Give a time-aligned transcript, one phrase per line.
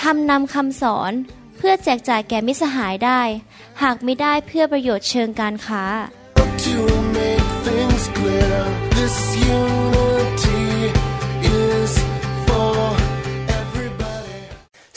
[0.00, 1.12] ทำนำคำสอน
[1.56, 3.20] เพื่อแจกจ่ายแก่มิสหายได้
[3.82, 5.84] หากไม่ได้เพื่อประโยชน์เชิงการค้า
[6.66, 6.78] To
[7.18, 8.58] make things clear,
[8.96, 9.16] this
[9.58, 10.64] unity
[11.62, 11.92] is
[12.46, 12.78] for
[13.60, 14.40] everybody.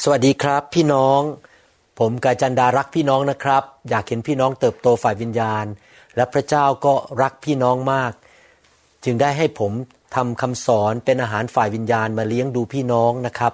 [0.03, 1.21] สวัสดีครับพี่น้อง
[1.99, 5.65] ผมกาจันดารักพี่น้องนะครับ อยากเห็นพี่น้องเติบโตฝ่ายวิญญาณ
[6.15, 8.11] และพระเจ้าก็รักพี่น้องมาก
[9.03, 9.71] จึงได้ให้ผม
[10.15, 13.53] ทำคำสอนเป็นอาหารฝ่ายวิญญาณมาเลี้ยงดูพี่น้องนะครับ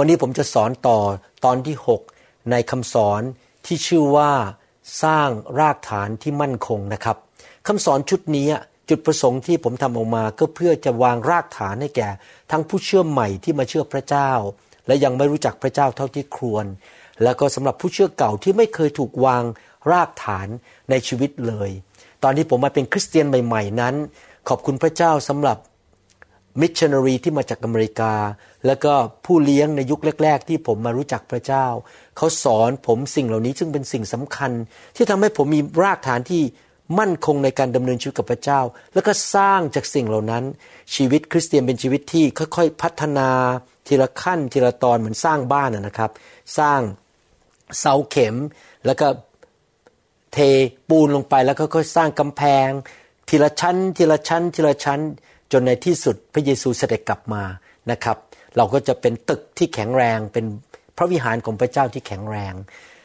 [0.00, 0.98] วันนี้ผมจะสอนต่อ
[1.44, 1.76] ตอนที่
[2.14, 3.22] 6 ในคำสอน
[3.66, 4.32] ที่ชื่อว่า
[5.02, 5.28] สร้าง
[5.60, 7.16] รากฐานที่มั่นคงนะครับ
[7.66, 8.48] คำสอนชุดนี้
[8.88, 12.08] จุดประสงค์ที่ผมทำออกมาก็เพื่อจะวางรากฐานให้แก่
[12.50, 14.30] ทั้งผู้เชื่อใหม่ที่มาเชื่อพระเจ้า
[14.86, 16.66] และยังไม่รู้จักพระเจ้าเท่าที่ควร
[17.22, 19.42] แล้วก็สำหรับผู้เชื่อเก่าที่ไม่เคยถูกวาง
[19.90, 20.48] รากฐาน
[20.90, 21.70] ในชีวิตเลย
[22.22, 23.94] ตอนที่ผมมาเป็นคริสเตียนใหม่ ๆ นั้น
[24.48, 25.58] ขอบคุณพระเจ้าสำหรับ
[26.60, 28.12] มิชชันนารีที่มาจากอเมริกา
[28.66, 28.92] แล้วก็
[29.24, 31.66] ผู้เลี้ยงในยุคแรก ๆ ที่ผมมารู้จักพระเจ้า
[32.16, 34.52] เขาสอนผมสิ่งเหล่านี้ซึ่งเป็นสิ่งสำคัญ
[34.96, 36.42] ที่ทำให้ผมมีรากฐานที่
[36.98, 38.60] มั่นคงในการดำเนินชีวิตกับพระเจ้า
[38.94, 40.44] แล้วก็สร้างจากสิ่งเหล่านั้น
[40.94, 43.28] ชีวิตคริสเตียนเป็นชีวิตที่ค่อยๆ พัฒนา
[43.86, 46.10] ทีละขั้นทีละตอนเหมือนสร้างบ้านนะครับ
[46.58, 46.80] สร้าง
[47.78, 48.36] เสาเข็ม
[48.86, 49.06] แล้วก็
[50.32, 50.38] เท
[50.88, 52.68] ปูนลงไปแล้วก็ค่อยๆสร้างกำแพง
[53.28, 55.00] ทีละชั้น ทีละชั้น ทีละชั้น
[55.52, 57.42] จนในที่สุดพระเยซูเสด็จกลับมา
[57.90, 58.16] นะครับ
[58.56, 60.44] เราก็จะเป็นตึกที่แข็งแรงเป็น
[60.96, 62.54] พระวิหารของพระเจ้าที่แข็งแรง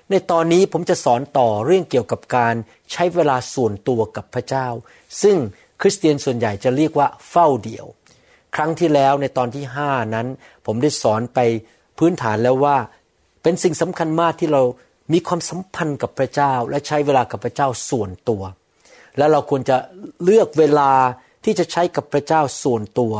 [0.09, 2.55] ในตอนนี้ผมจะสอนต่อเรื่องเกี่ยวกับการ
[2.91, 4.67] ใช้เวลาส่วนตัวกับพระเจ้า
[5.21, 5.37] ซึ่ง
[5.81, 7.85] คริสเตียนส่วนใหญ่จะเรียกว่าเฝ้าเดี่ยว
[8.55, 10.27] ครั้งที่แล้วในตอนที่ 5 นั้น
[10.65, 11.39] ผมได้สอนไป
[11.99, 12.77] พื้นฐานแล้วว่า
[13.43, 14.61] เป็นสิ่งสำคัญมากที่เรา
[15.13, 18.43] มีความสัมพันธ์กับพระเจ้า และใช้เวลากับพระเจ้าส่วนตัว
[19.17, 19.77] และเราควรจะ
[20.23, 20.91] เลือกเวลา
[21.43, 23.13] ที่จะใช้กับพระเจ้าส่วนตัว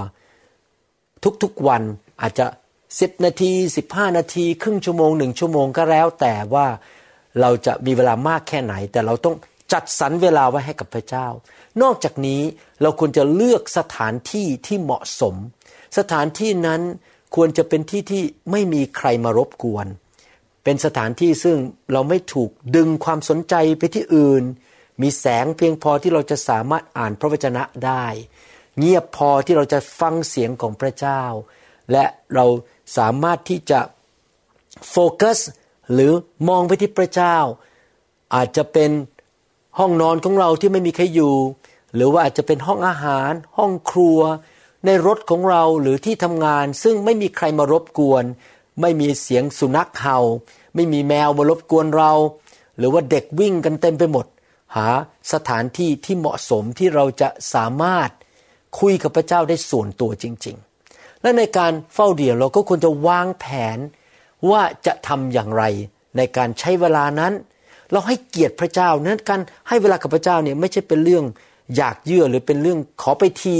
[1.44, 1.82] ทุกๆวัน
[2.22, 2.46] อาจจะ
[2.86, 3.52] 10นาที
[3.86, 6.68] 15นาทีครึ่งชั่วโมงหนึ่งชั่วโมงก็แล้ว แต่ว่า
[7.42, 9.36] เราจะมีเวลามากแค่ไหน แต่เราต้อง
[9.74, 11.28] จัดสรรเวลาไว้ให้กับพระเจ้า
[11.82, 12.42] นอกจากนี้
[12.82, 15.36] เราควรจะเลือกสถานที่ที่เหมาะสม
[15.98, 16.82] สถานที่นั้น
[17.36, 19.88] ควรจะเป็นที่ที่ไม่มีใครมารบกวน
[20.64, 21.58] เป็นสถานที่ซึ่ง
[21.92, 24.44] เราไม่ถูกดึงความสนใจไปที่อื่น
[25.02, 28.06] มีแสงเพียงพอที่เราจะสามารถอ่านพระวจนะได้
[28.80, 31.22] เงียบพอที่เราจะฟังเสียงของพระเจ้า
[31.92, 32.06] และ
[32.36, 32.46] เรา
[32.98, 33.80] สามารถที่จะ
[34.90, 35.40] โฟกัส
[35.94, 36.12] หรือ
[36.50, 37.38] มองไปที่พระเจ้า
[38.36, 38.92] อาจจะเป็น
[39.80, 41.36] ห้องนอนของเราที่ไม่มีใครอยู่
[41.96, 44.20] หรือว่าอาจจะเป็นห้องอาหาร ห้องครัว
[44.86, 48.24] ในรถของเราหรือที่ทำงาน ซึ่งไม่มีใครมารบกวน
[48.82, 50.20] ไม่มีเสียงสุนัขเห่า
[50.76, 52.12] ไม่มีแมวมารบกวนเรา
[52.78, 54.26] หรือว่าเด็กวิ่งกันเต็มไปหมด
[54.76, 54.88] หา
[55.34, 58.10] สถานที่ที่เหมาะสมที่เราจะสามารถ
[58.80, 60.58] คุยกับพระเจ้าได้ส่วนตัวจริง
[60.90, 63.46] ๆ และในการเฝ้าเดี่ยวเราก็ควรจะวางแผ
[63.76, 63.78] น
[64.50, 65.64] ว่าจะทำอย่างไร
[66.18, 67.34] ในการใช้เวลานั้น
[67.92, 71.26] เราให้เกียรติพระเจ้านั้นการให้เวลากับพระเจ้าเนี่ยไม่ใช่เป็นเรื่อง
[71.76, 73.58] อยากเยื่อหรือเป็นเรื่องขอไปที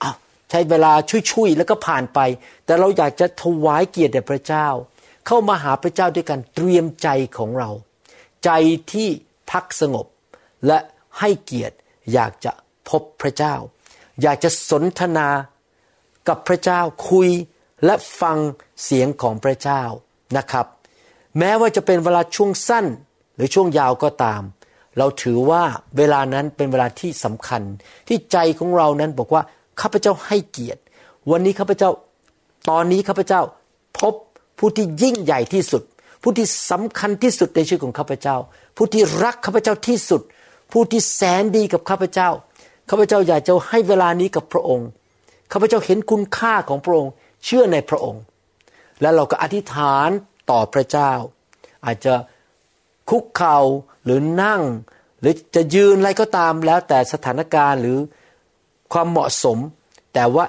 [0.00, 0.12] เอา
[0.50, 0.92] ใช้เวลา
[1.32, 2.18] ช่วยๆแล้วก็ผ่านไป
[2.64, 4.66] แต่เราอยากจะถวายเกียรติแด่พระเจ้า
[5.26, 7.70] เข้ามาหาพระเจ้าด้วยกันเตรียมใจของเรา
[8.44, 8.50] ใจ
[8.92, 9.08] ที่
[9.50, 10.06] พักสงบ
[10.66, 10.78] และ
[11.18, 11.76] ให้เกียรติ
[12.12, 12.52] อยากจะ
[12.88, 13.54] พบพระเจ้า
[14.22, 15.28] อยากจะสนทนา
[16.28, 17.28] กับพระเจ้าคุย
[17.84, 18.38] และฟัง
[18.84, 19.82] เสียงของพระเจ้า
[20.36, 20.66] นะครับ
[21.38, 22.86] แม้ว่าจะเป็นเวลาช่วงสั้น
[23.36, 24.42] หรือช่วงยาวก็ตาม
[24.98, 25.62] เราถือว่า
[25.96, 27.62] เวลานั้นเป็นเวลาที่สำคัญ
[28.08, 29.42] ที่ใจของเรานั้นบอกว่า
[29.80, 30.80] ข้าพเจ้าให้เกียรติ
[31.30, 31.90] วันนี้ข้าพเจ้า
[32.70, 33.40] ตอนนี้ข้าพเจ้า
[33.98, 34.14] พบ
[34.58, 35.82] ผู้ที่ยิ่งใหญ่ที่สุด
[36.22, 38.36] ผู้ที่สำคัญที่สุดในชีวิตของข้าพเจ้า
[38.76, 40.22] ผู้ที่รักข้าพเจ้าที่สุด
[40.72, 42.28] ผู้ที่แสนดีกับข้าพเจ้า
[42.90, 44.88] ข้าพเจ้าอยากจะให้เวลานี้กับพระองค์
[45.52, 47.12] ข้าพเจ้าเห็นคุณค่าของพระองค์
[47.44, 48.22] เชื่อในพระองค์
[49.00, 50.08] แล้วเราก็อธิษฐาน
[50.50, 51.12] ต่อพระเจ้า
[51.86, 52.14] อาจจะ
[53.10, 53.58] คุกเข่า
[54.04, 54.62] หรือนั่ง
[55.20, 57.98] หรือจะยืนอะไรก็ตามแล้วแต่สถานการณ์หรือ
[58.92, 59.58] ความเหมาะสม
[60.14, 60.44] แต่ว่า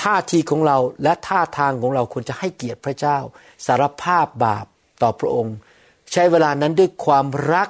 [0.00, 3.18] ท่าทีของเราและท่าทางของเราควรจะให้เกียรติพระเจ้า
[3.66, 4.66] สารภาพบาป
[5.02, 5.56] ต่อพระองค์
[6.12, 7.68] ใช้เวลานั้นด้วยความรัก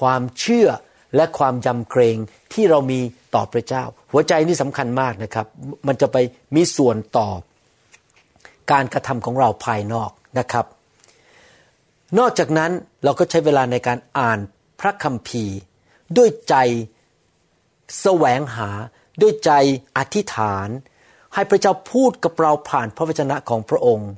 [0.00, 0.68] ความเชื่อ
[1.16, 2.16] และความยำเกรง
[2.52, 3.00] ที่เรามี
[3.34, 5.46] ต่อพระเจ้า หัวใจนี่สำคัญมากนะครับ
[5.86, 6.16] มันจะไป
[6.54, 7.28] มีส่วนต่อ
[8.72, 10.66] การกระทำของเราภายนอกนะครับ
[12.18, 12.70] นอกจากนั้น
[13.04, 14.38] เราก็ใช้เวลาในการอ่าน
[14.80, 15.56] พระคัมภีร์
[16.16, 16.54] ด้วยใจ
[18.00, 18.70] แสวงหา
[19.22, 19.52] ด้วยใจ
[19.96, 20.68] อธิษฐาน
[21.34, 24.10] ให้พระเจ้าพูดกับเราผ่านพระวจนะของพระองค์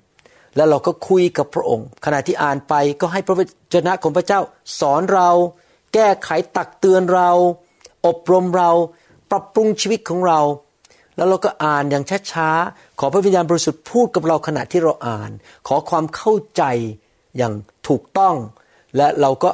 [0.56, 3.40] แล้วเราก็คุยกับพระองค์ ขณะที่อ่านไปก็ให้พระว
[3.74, 4.40] จนะของพระเจ้า
[4.80, 5.30] สอนเรา
[5.94, 7.30] แก้ไขตักเตือนเรา
[8.06, 8.70] อบรมเรา
[9.30, 10.40] ปรับปรุงชีวิตของเรา
[11.16, 15.30] แล้วเราก็อ่านอย่างช้าๆขอพระวิญญาณบริสุทธิ์พูดกับเราขณะที่เราอ่าน
[15.68, 16.62] ขอความเข้าใจ
[17.36, 17.52] อย่าง
[17.88, 18.34] ถูกต้อง
[18.96, 19.50] และเราก็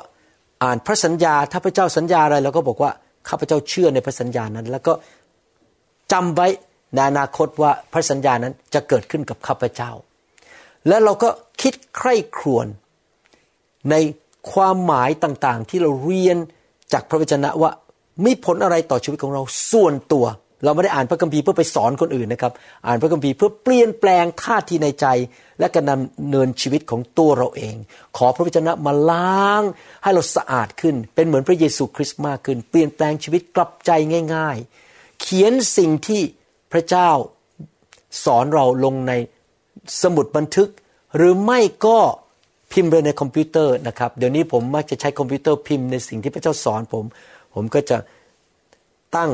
[0.63, 2.91] อ่านพระสัญญาถ้าพระเจ้าสัญญาอะไรเราก็บอกว่า
[3.29, 4.93] ข้าพเจ้าเชื่อในพระสัญญานั้น แล้วก็
[6.13, 6.49] จำไว้
[6.95, 9.91] ในอนาคตว่าพระสัญญานั้นจะเกิดขึ้นกับข้าพเจ้า
[10.89, 11.29] และเราก็
[11.63, 12.67] คิดใคร่ครวญ
[13.91, 13.95] ใน
[14.53, 16.37] ความหมายต่างๆ ที่เราเรียน
[16.93, 17.71] จากพระวจนะว่า
[18.25, 20.27] มีผลอะไรต่อชีวิตของเราส่วนตัว
[20.65, 22.53] เราไม่ได้อ่านพระคัมภีร์เพื่อไปสอนคนอื่นนะครับ
[22.87, 25.07] อ่านพระคัมภีร์เพื่อเปลี่ยนแปลงท่าทีในใจ
[25.59, 27.75] และการดำเนินชีวิตของตัวเราเอง
[28.17, 29.63] ขอพระวจนะมาล้าง
[30.03, 33.91] ให้เราสะอาดขึ้น เป็นเหมือนพระเยซูคริสต์มากขึ้น เปลี่ยนแปลงชีวิตกลับใจ
[34.35, 34.57] ง่าย
[34.89, 36.23] ๆ เขียนสิ่งที่
[36.73, 37.11] พระเจ้า
[38.25, 39.13] สอนเราลงใน
[40.03, 40.71] สมุดบันทึก
[41.17, 41.99] หรือไม่ก็
[42.77, 47.05] พิมพ์เลยในคอมพิวเตอร์นะครับ เดี๋ยวนี้ผมมักจะใช้คอมพิวเตอร์พิมพ์ในสิ่งที่พระเจ้าสอนผม
[47.55, 47.97] ผมก็จะ
[49.17, 49.31] ตั้ง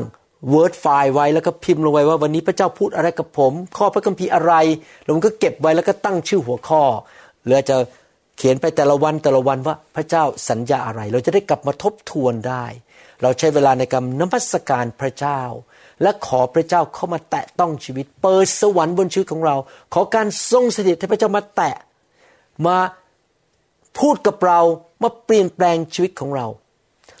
[0.53, 4.53] Word ไฟล์ไว้แล้วก็พิมพ์ลงไว้ว่าวันนี้พระเจ้าพูดอะไรกับผม ข้อพระคัมภีร์อะไร
[5.01, 6.83] แล้วผมก็เก็บไว้แล้วก็ตั้งชื่อหัวข้อ
[7.45, 7.77] หรือจะ
[8.37, 12.65] เขียนไปแต่ละวันแต่ละวันว่าพระเจ้าสัญญาอะไร เราจะได้กลับมาทบทวนได้
[13.21, 15.41] เราใช้เวลาในการนมัสการพระเจ้า
[16.01, 19.55] และขอพระเจ้าเข้ามาแตะต้องชีวิต เปิดสวรรค์บนชีวิตของเรา
[19.93, 21.75] ขอการทรงสถิตให้พระเจ้ามาแตะ
[22.65, 22.77] มา
[23.99, 24.59] พูดกับเรา
[25.03, 26.47] มาเปลี่ยนแปลงชีวิตของเรา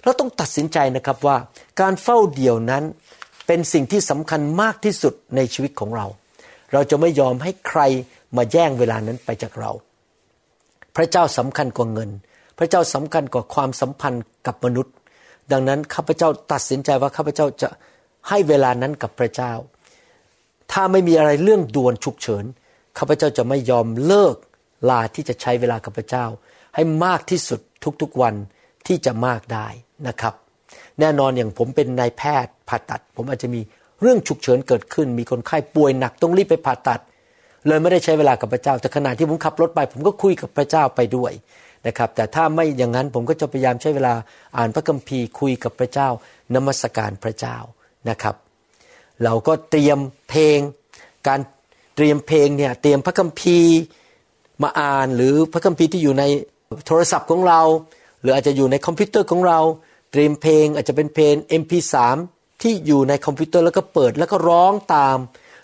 [0.03, 1.37] เราต้องตัดสินใจนะครับว่า
[1.81, 2.83] การเฝ้าเดี่ยวนั้น
[3.47, 6.05] เป็นสิ่งที่สำคัญมากที่สุดในชีวิตของเรา
[6.73, 7.81] เราจะไม่ยอมให้ใคร
[8.37, 9.71] มาแย่งเวลานั้นไปจากเรา
[10.95, 12.09] พระเจ้าสำคัญกว่าเงิน
[12.57, 14.93] พระเจ้าสำคัญกว่าความสัมพันธ์กับมนุษย์
[15.51, 17.69] ดังนั้นข้าพเจ้าตัดสินใจว่าข้าพเจ้าจะ
[18.29, 19.53] ให้เวลานั้นกับพระเจ้า
[20.71, 22.45] ถ้าไม่มีอะไรเรื่องด่วนฉุกเฉิน
[22.97, 24.35] ข้าพเจ้าจะไม่ยอมเลิก
[24.89, 26.25] ลาที่จะใช้เวลากับพระเจ้า
[26.75, 27.59] ให้มากที่สุด
[28.01, 28.35] ทุกๆวัน
[28.87, 29.67] ที่จะมากได้
[30.07, 30.33] นะครับ
[30.99, 33.61] แน่นอนอย่างผมเป็นนายแพทย์ผ่าตัด ผมอาจจะมี
[34.01, 36.99] เรื่องฉุกเฉินเกิดขึ้น มีคนไข้ป่วยหนักต้องรีบไปผ่าตัด
[37.67, 41.31] เลยไม่ได้ใช้เวลากับพระเจ้า แต่ขณะที่ผมขับรถไป ผมก็คุยกับพระเจ้าไปด้วย
[41.87, 44.13] นะครับ แต่ถ้าไม่อย่างนั้นผมก็จะพยายามใช้เวลา
[44.57, 46.07] อ่านพระคัมภีร์คุยกับพระเจ้า
[46.55, 47.57] นมัสการพระเจ้า
[48.09, 48.35] นะครับ
[49.23, 49.99] เราก็เตรียม
[50.29, 50.59] เพลง
[51.27, 51.39] การ
[51.95, 53.75] เตรียมเพลงเนี่ยเตรียมพระคัมภีร์
[54.63, 56.23] มาอ่านหรือพระคัมภีร์ที่อยู่ใน
[56.87, 57.61] โทรศัพท์ของเรา
[58.21, 59.59] หรืออาจจะอยู่ในคอมพิวเตอร์ของเรา
[60.11, 61.95] เตรียมเพลงอาจจะเป็นเพลง MP3
[62.61, 65.17] ที่อยู่ในคอมพิวเตอร์แล้วก็เปิดแล้วก็ร้องตาม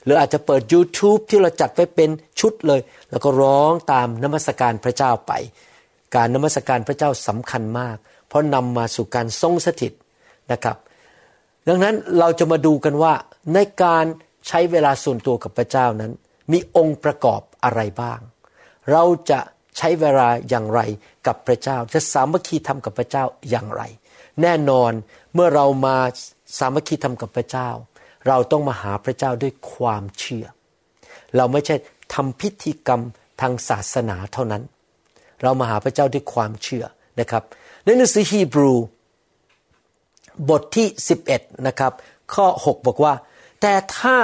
[0.04, 2.10] หรืออาจจะเปิด YouTube ที่เราจัดไว้เป็น
[2.40, 5.32] ชุดเลย แล้วก็ร้องตามนมัสการพระเจ้าไป
[6.16, 7.98] การนมัสการพระเจ้าสำคัญมาก
[8.28, 9.94] เพราะนำมาสู่การทรงสถิต
[10.52, 10.78] นะครับ
[11.68, 13.14] ดังนั้นเราจะมาดูกันว่า
[13.54, 14.06] ในการ
[14.48, 16.12] ใช้เวลาส่วนตัวกับพระเจ้านั้น
[16.52, 18.20] มีองค์ประกอบอะไรบ้าง
[18.92, 19.40] เราจะ
[19.78, 20.82] ใช้เวลาอย่างไร
[21.28, 23.84] กับพระเจ้า จะสามัคคีทำกับพระเจ้าอย่างไร
[24.42, 24.92] แน่นอน
[25.34, 25.98] เมื่อเรามา
[26.60, 27.70] สามัคคีทำกับพระเจ้า
[28.28, 30.46] เราต้องมาหาพระเจ้าด้วยความเชื่อ
[31.38, 31.76] เราไม่ใช่
[32.14, 33.02] ทำพิธีกรรม
[33.42, 34.64] ทางศาสนาเท่านั้น
[35.42, 36.86] เรามาหาพระเจ้าด้วยความเชื่อ
[37.20, 37.44] นะครับ
[37.84, 38.74] ในหนังสือฮีบรู
[40.50, 40.88] บทที่
[41.28, 41.94] 11นะครับ
[42.34, 43.14] ข้อ 6 บอกว่า
[43.62, 44.18] แต่ถ้า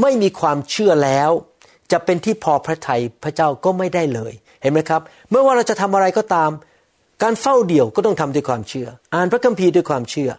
[0.00, 1.30] ไม่มีความเชื่อแล้ว
[1.92, 4.32] จะเป็นที่พอพระทัยพระเจ้าก็ไม่ได้เลย
[4.62, 5.00] เห็นไหมครับ
[5.30, 6.50] เมื่อว่าเราจะทำอะไรก็ตาม
[7.22, 10.30] การเฝ้าเดี่ยวก็ต้องทำด้วยความเชื่อ อ่านพระคัมภีร์ด้วยความเชื่อ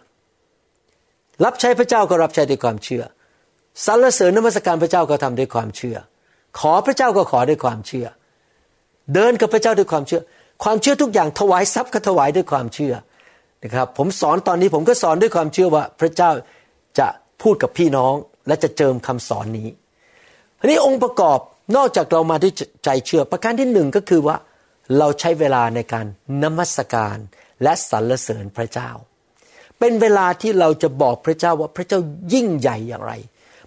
[1.44, 3.02] รับใช้พระเจ้าก็รับใช้ด้วยความเชื่อ
[3.84, 5.96] สรรเสริญนมัสการพระเจ้าก็ทำด้วยความเชื่อ
[6.58, 8.06] ขอพระเจ้าก็ขอด้วยความเชื่อ
[9.14, 10.20] เดินกับพระเจ้าด้วยความเชื่อ
[10.64, 12.94] ความเชื่อทุกอย่างถวายทรัพย์ก็ถวายด้วยความเชื่อ
[13.64, 16.30] นะครับ ผมสอนตอนนี้ผมก็สอนด้วยความเชื่อว่าพระเจ้า
[16.98, 17.08] จะ
[17.42, 18.14] พูดกับพี่น้อง
[18.46, 19.68] และจะเจิมคำสอนนี้
[20.60, 21.38] ทีนี้องค์ประกอบ
[21.76, 22.52] นอกจากเรามาด้วย
[22.84, 24.36] ใจเชื่อ ประการที่หนึ่งก็คือว่า
[24.98, 26.06] เราใช้เวลาในการ
[26.42, 27.16] นมัสการ
[27.62, 28.90] และสรรเสริญพระเจ้า
[29.78, 31.98] เป็นเวลาที่เราจะบอกพระเจ้าว่าพระเจ้า
[32.34, 33.12] ยิ่งใหญ่อย่างไร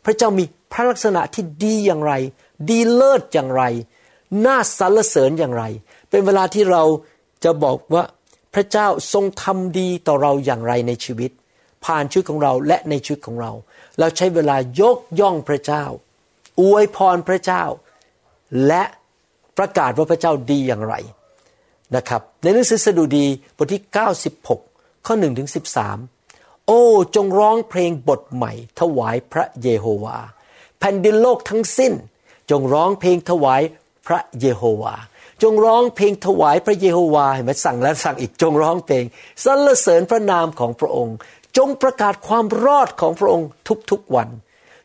[0.06, 2.14] พระเจ้ามีพระลักษณะที่ดีอย่างไร
[2.70, 3.64] ดีเลิศอย่างไร
[4.46, 5.64] น่าสรรเสริญอย่างไร
[6.10, 6.84] เป็นเวลาที่เรา
[7.44, 8.04] จะบอกว่า
[8.54, 11.32] พระเจ้าทรงทำดีต่อเราอย่างไรในชีวิต
[11.86, 13.52] ผ่านชีวิตของเราและในชีวิตของเรา
[14.00, 15.84] เราใช้เวลายกย่องพระเจ้า
[16.62, 17.64] อวยพรพระเจ้า
[18.68, 18.84] และ
[19.58, 20.96] ประกาศว่าพระเจ้าดีอย่างไร
[21.96, 23.26] นะครับ ในหนังสือสดุดี
[23.58, 23.82] บทที่
[24.44, 25.50] 96 ข้อ1ถึง
[26.08, 26.84] 13 โอ้
[27.16, 30.18] จงร้องเพลงบทใหม่ ถวายพระเยโฮวา
[30.80, 31.94] แผ่นดินโลกทั้งสิ้น
[32.52, 33.62] จงร้องเพลงถวาย
[34.08, 34.96] พระเยโฮวา
[35.44, 39.04] จงร้องเพลงถวายพระเยโฮวาเห็นไหมสั่งแล้วสั่งอีกจงร้องเพลง
[39.44, 41.16] สรรเสริญพระนามของพระองค์
[41.58, 43.48] จงประกาศความรอดของพระองค์
[43.92, 44.30] ทุกๆวัน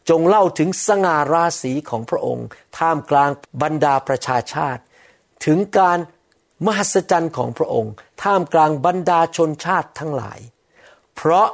[0.09, 2.47] จงเล่าถึงสง่าราศีของพระองค์
[2.78, 3.30] ท่ามกลาง
[3.62, 4.82] บรรดาประชาชาติ
[5.44, 5.99] ถึงการ
[6.66, 7.92] มหัศจรรย์ของพระองค์
[8.23, 10.38] ท่ามกลางบรรดาชนชาติทั้งหลาย
[11.16, 11.49] เพราะ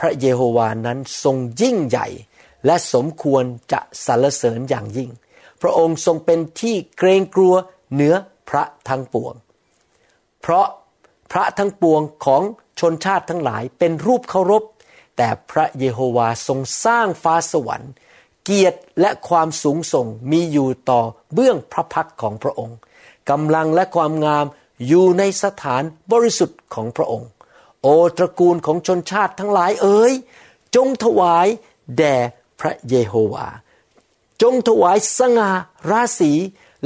[0.00, 2.08] พระเยโฮวานั้นทรงยิ่งใหญ่
[2.66, 5.10] และสมควรจะสรรเสริญอย่างยิ่ง
[5.62, 7.54] พระองค์ทรงเป็นที่เกรงกลัว
[7.92, 8.14] เหนือ
[8.48, 9.34] พระทั้งปวง
[10.40, 10.66] เพราะ
[11.32, 12.42] พระทั้งปวงของ
[12.80, 14.62] ชนชาติทั้งหลายเป็นรูปเคารพ
[15.16, 17.92] แต่พระเยโฮวาทรงสร้างฟ้าสวรรค์
[18.44, 21.00] เกียรติและความสูงส่งมีอยู่ต่อ
[21.32, 22.76] เบื้องพระพักของพระองค์
[23.30, 24.46] กำลังและความงาม
[24.86, 27.28] อยู่ในสถานบริสุทธิ์ของพระองค์
[27.82, 30.12] โอตระกูลของชนชาติทั้งหลายเอ๋ย
[30.76, 31.46] จงถวาย
[31.98, 32.16] แด่
[32.60, 33.46] พระเยโฮวา
[34.42, 35.50] จงถวายสง่า
[35.90, 36.32] ราศี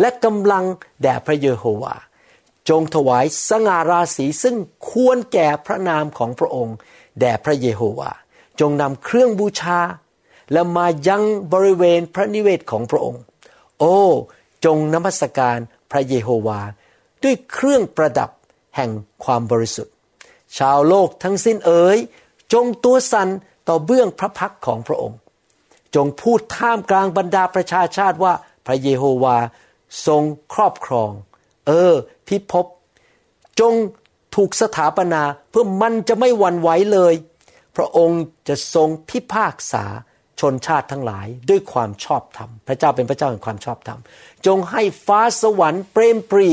[0.00, 0.64] และกำลัง
[1.02, 1.94] แด่พระเยโฮวา
[2.68, 4.56] จงถวายสง่าราศีซึ่ง
[4.90, 6.76] ควรแก่พระนามของพระองค์
[7.20, 8.10] แด่พระเยโฮวา
[8.60, 9.78] จงนำเครื่องบูชา
[10.52, 13.22] และมายังบริเวณพระนิเวศของพระองค์
[13.78, 13.96] โอ้
[14.64, 15.58] จงนมัสการ
[15.90, 16.60] พระเยโฮวา
[17.22, 18.30] ด้วยเครื่องประดับ
[18.76, 18.90] แห่ง
[19.24, 19.94] ความบริสุทธิ์
[20.58, 21.98] ชาวโลกทั้งสิ้นเอ๋ย
[22.52, 23.28] จงตัวสัน
[23.68, 25.18] ต่อเบื้องพระพักของพระองค์
[25.94, 28.32] จงพูดท่ามกลางบรรดาประชาชาติว่า
[28.66, 29.36] พระเยโฮวา
[30.06, 30.22] ทรง
[30.54, 31.10] ครอบครอง
[31.66, 31.94] เออ
[32.26, 32.66] พิภพ
[33.60, 33.74] จง
[34.34, 35.22] ถูกสถาปนา
[35.58, 37.14] พื่อมันจะไม่หวั่นไหวเลย
[37.76, 39.84] พระองค์จะทรงพิพากษา
[40.40, 44.00] ชนชาติทั้งหลายด้วยความชอบธรรม พระเจ้าเป็นพระเจ้าแห่งความชอบธรรม
[44.46, 46.48] จงให้ฟ้าสวรรค์เปรมปรี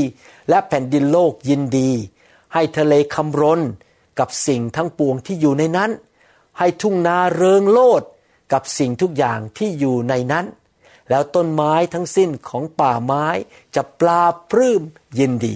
[0.49, 1.91] และแผ่นดินโลกยินดี
[2.53, 3.61] ให้ทะเลคำรน
[4.19, 5.91] กับสิ่งทั้งปวงที่อยู่ในนั้น
[6.59, 8.03] ให้ทุ่งนาเริงโลด
[8.53, 10.45] กับสิ่งทุกอย่างที่อยู่ในนั้น
[11.09, 13.27] แล้วต้นไม้ทั้งสิ้นของป่าไม้
[13.75, 14.81] จะปลาปลื้ม
[15.19, 15.55] ยินดี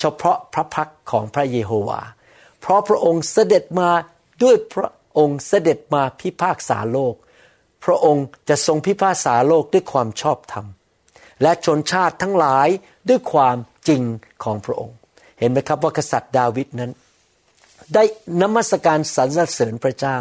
[0.00, 2.10] เฉพาะพระพักของพระเยโฮวา์
[2.62, 3.90] เพราะพระองค์เสด็จมา
[4.42, 4.88] ด้วยพระ
[5.18, 7.14] องค์เสด็จมาพิพากษาโลก
[7.84, 10.66] พระองค์จะทรงพิพากษาโลกด้วยความชอบธรรม
[11.42, 12.68] และชนชาติทั้งหลาย
[13.08, 13.56] ด้วยความ
[13.88, 14.02] จริง
[14.44, 14.96] ของพระองค์
[15.38, 16.92] เห็นไหมครับว่ากษัตริย์ดาวิดนั้น
[17.94, 18.04] ได้
[18.40, 20.18] นมัสการสรรเสริญพระเจ้า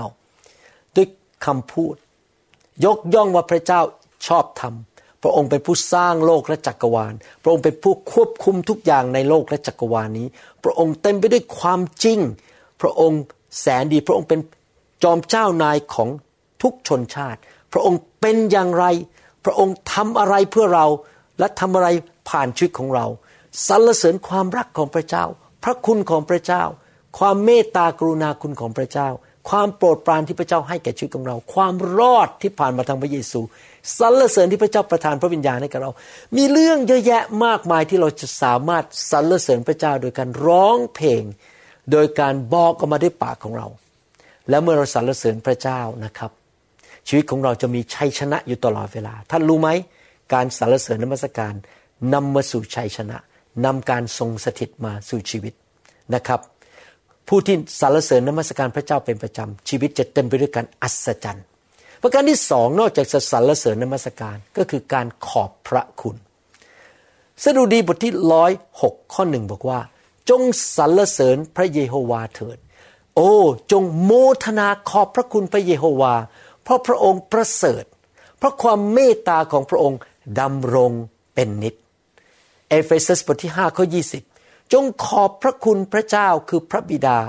[0.95, 1.07] ด้วย
[1.45, 1.95] คำพูด
[2.85, 3.81] ยกย่องว่าพระเจ้า
[4.27, 4.73] ชอบธรรม
[5.23, 7.13] พระองค์เป็นผู้สร้างโลกและจักรวาล
[7.43, 10.27] พระองค์เป็นผู้ควบคุมทุกอย่างในโลกและจักรวาลนี้
[10.63, 12.19] พระองค์เต็มไปด้วยความจริง
[12.81, 13.21] พระองค์
[13.59, 14.39] แสนดี พระองค์เป็น
[15.03, 16.09] จอมเจ้านายของ
[16.61, 17.39] ทุกชนชาติ
[17.73, 18.85] พระองค์เป็นอย่างไร
[19.45, 20.85] พระองค์ทำอะไรเพื่อเรา
[21.39, 21.87] และทำอะไร
[22.29, 23.05] ผ่านชีวิตของเรา
[23.67, 25.25] สรรเสริญความรักของพระเจ้า
[25.63, 26.63] พระคุณของพระเจ้า
[27.17, 29.09] ความเมตตากรุณาคุณของพระเจ้า
[29.49, 33.39] ความโปรดปรานที่พระเจ้าให้แก่ชีวิตของเรา ความรอดที่ผ่านมาทางพระเยซู
[33.99, 35.91] สรรเสริญที่พระเจ้าประทานพระวิญญาณให้กับเรา
[36.37, 41.23] มีเรื่องเยอะแยะมากมายที่เราจะสามารถสรรเสริญพระเจ้าโดยการร้องเพลง
[41.91, 43.67] โดยการบอกออกมาด้วยปากของเรา
[44.49, 46.31] และเมื่อเราสรรเสริญพระเจ้านะครับ
[47.07, 49.69] ชีวิตของเราจะมีชัยชนะอยู่ตลอดเวลา ท่านรู้ไหม
[50.33, 51.53] การสรรเสริญนมัสการ
[52.13, 53.17] นำมาสู่ชัยชนะ
[53.65, 55.53] นำการทรงสถิตมาสู่ชีวิต
[56.15, 56.39] นะครับ
[57.27, 61.45] ผู้ที่สรรเสริญนมัสการพระเจ้าเป็นประจำชีวิตจะเต็มไปด้วยการอัศจรรย์
[62.01, 66.15] ประการที่สองนอกจากจะสรรเสริญนมัสการก็คือการขอบพระคุณ
[67.43, 69.79] สดุดีบทที่ร้อยหกข้อหนึ่งบอกว่า
[70.29, 70.41] จง
[70.75, 72.57] สรรเสริญพระเยโฮวาเถิด
[73.15, 73.33] โอ้
[73.71, 74.11] จงโม
[74.43, 76.13] ทนาขอบพระคุณพระเยโฮวา
[76.63, 77.83] เพราะพระองค์ประเสริฐ
[78.37, 79.99] เพราะความเมตตาของพระองค์
[80.39, 80.91] ดำรง
[81.33, 81.75] เป็นนิจ
[82.69, 83.85] เอเฟซัสบทที่5ข้อ
[84.29, 87.19] 20 จงขอบพระคุณพระเจ้าคือพระบิดา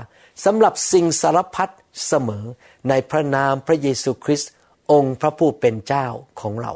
[0.45, 1.73] สำหรับสิ่งสารพัด
[2.07, 2.45] เสมอ
[2.89, 4.51] ในพระนามพระเยซูคริสต์
[4.91, 6.05] องค์พระผู้เป็นเจ้า
[6.41, 6.73] ของเรา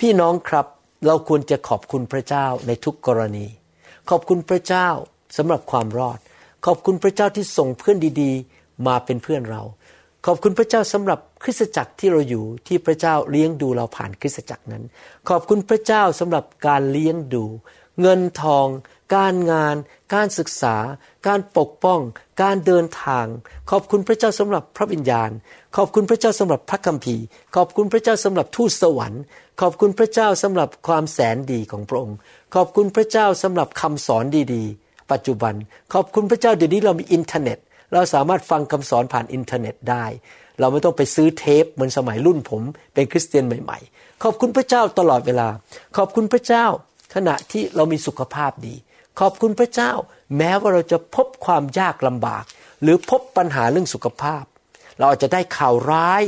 [0.00, 0.66] พี่น้องครับ
[1.06, 3.46] เราควรจะขอบคุณพระเจ้าในทุกกรณี
[4.10, 4.88] ขอบคุณพระเจ้า
[5.36, 6.18] สำหรับความรอด
[6.66, 9.62] ขอบคุณพระเจ้าที่ส่งเพื่อนดีๆ มาเป็นเพื่อนเรา
[10.26, 14.84] ขอบคุณพระเจ้าสำหรับคริสตจักรที่เราอยู่ที่พระเจ้าเลี้ยงดูเราผ่านคริสตจักรนั้น
[15.28, 17.44] ขอบคุณพระเจ้าสำหรับการเลี้ยงดู
[18.00, 18.66] เงินทอง
[19.14, 19.76] การงาน
[20.14, 20.76] การศึกษา
[21.26, 22.00] การปกป้อง
[22.42, 23.26] การเดินทาง
[23.70, 25.30] ขอบคุณพระเจ้าสำหรับพระวิญญาณ
[25.76, 27.24] ขอบคุณพระเจ้าสำหรับพระคัมภีร์
[27.56, 29.22] ขอบคุณพระเจ้าสำหรับทูตสวรรค์
[29.60, 32.16] ขอบคุณพระเจ้าสำหรับความแสนดีของพระองค์
[32.54, 35.54] ขอบคุณพระเจ้าสำหรับคำสอนดีๆ ปัจจุบัน
[35.92, 37.58] ขอบคุณพระเจ้าเดี๋ยวนี้เรามีอินเทอร์เน็ต
[37.92, 40.04] เราสามารถฟังคำสอนผ่านอินเทอร์เน็ตได้
[40.60, 42.62] เราไม่ต้องไปซื้อเทปเหมือนสมัยรุ่นผม
[42.94, 45.48] เป็นคริสเตียนใหม่ ๆ ขอบคุณพระเจ้าตลอดเวลา
[45.96, 46.66] ขอบคุณพระเจ้า
[47.14, 48.74] ขณะที่เรามีสุขภาพดี
[49.20, 49.92] ขอบคุณพระเจ้า
[50.38, 52.44] แม้ว่าเราจะพบความยากลำบาก
[52.82, 54.44] หรือพบปัญหาเรื่องสุขภาพ
[54.98, 56.22] เราอาจจะได้ข่าวร้าย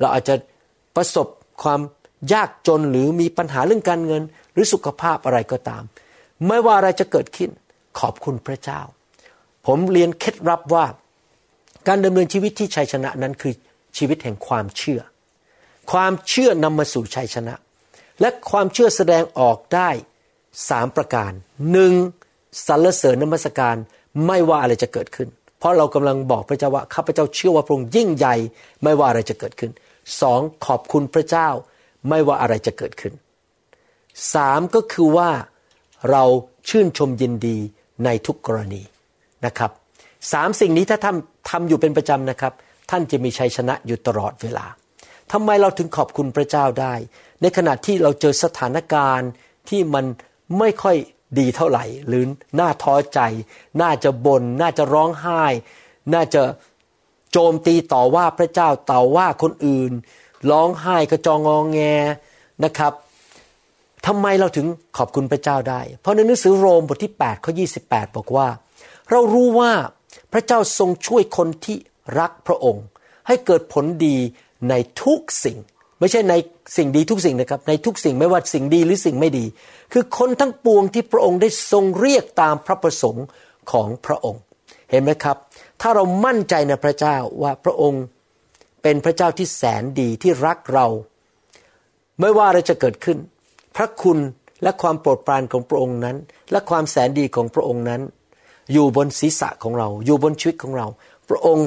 [0.00, 0.34] เราอาจจะ
[0.96, 1.26] ประสบ
[1.62, 1.80] ความ
[2.32, 5.82] ยากจนหรือมีปัญหาเรื่องการเงิน หรือสุขภาพอะไรก็ตาม
[6.46, 7.50] ไม่ว่าอะไรจะเกิดขึ้น
[8.00, 8.80] ขอบคุณพระเจ้า
[9.66, 10.86] ผมเรียนเคล็ดลับว่า
[11.88, 13.52] การดำเนินชีวิตที่ชัยชนะนั้นคือ
[13.96, 15.00] ชีวิตแห่งความเชื่อ
[15.92, 17.54] ความเชื่อนำมาสู่ชัยชนะ
[18.20, 19.90] และความเชื่อแสดงออกได้
[20.68, 21.32] สามประการ
[21.72, 21.92] หนึ่ง
[22.66, 23.76] สรรเสริญนมัสการ
[24.26, 25.28] ไม่ว่าอะไรจะเกิดขึ้น
[25.58, 28.34] เพราะเรากำลังบอกพระเจ้าว่าข้าพเจ้าเชื่อว่าพระองค์ยิ่งใหญ่
[28.82, 29.70] ไม่ว่าอะไรจะเกิดขึ้น
[30.20, 31.48] สองขอบคุณพระเจ้า
[32.08, 33.12] ไม่ว่าอะไรจะเกิดขึ้น
[34.34, 35.30] สามก็คือว่า
[36.10, 36.24] เรา
[36.68, 37.58] ชื่นชมยินดี
[38.04, 38.82] ในทุกกรณี
[39.46, 39.70] นะครับ
[40.32, 41.16] สามสิ่งนี้ถ้าท่าน
[41.50, 42.52] ทำอยู่เป็นประจำนะครับ
[42.90, 44.66] ท่านจะมีชัยชนะอยู่ตลอดเวลา
[45.32, 46.94] ทำไมเราถึงขอบคุณพระเจ้าได้
[47.42, 49.30] ในขณะที่เราเจอสถานการณ์
[49.68, 50.04] ที่มัน
[50.58, 50.96] ไม่ค่อย
[51.38, 52.24] ดีเท่าไหร่ หรือ
[52.58, 53.20] น่าท้อใจ
[53.82, 55.42] น่าจะบน่นน่าจะร้องไห้
[56.14, 56.42] น่าจะ
[57.32, 59.92] โจมตีต่อว่าพระเจ้าต่อว่าคนอื่น
[60.50, 61.78] ร้องไห้กระจองงองแง
[62.64, 62.92] นะครับ
[64.06, 64.66] ทำไมเราถึง
[64.96, 67.52] ขอบคุณพระเจ้าได้ เพราะในหนังสือโรมบทที่8ข้อ
[67.84, 68.48] 28 บอกว่า
[69.10, 69.72] เรารู้ว่า
[70.32, 71.76] พระเจ้าทรงช่วยคนที่
[72.18, 72.84] รักพระองค์
[73.26, 74.16] ให้เกิดผลดี
[74.68, 75.58] ในทุกสิ่ง
[76.00, 76.34] ไม่ใช่ใน
[76.76, 79.44] สิ่งดีทุกสิ่งนะครับ ในทุกสิ่งไม่ว่าสิ่งดีหรือสิ่งไม่ดี
[79.92, 83.26] คือคนทั้งปวงที่พระองค์ได้ทรงเรียกตามพระประสงค์
[83.72, 84.42] ของพระองค์
[84.90, 85.36] เห็นไหมครับ
[85.80, 88.02] ถ้าเรามั่นใจในพระเจ้าว่าพระองค์
[88.82, 90.86] เป็นพระเจ้าที่แสนดีที่รักเรา
[92.20, 93.18] ไม่ว่าอะไรจะเกิดขึ้น
[93.76, 94.18] พระคุณ
[94.62, 96.16] และความโปรดปรานของพระองค์นั้น
[96.52, 98.00] และความแสนดีของพระองค์นั้น
[98.72, 100.86] อยู่บนศีรษะของเรา อยู่บนชีวิตของเรา
[101.28, 101.66] พระองค์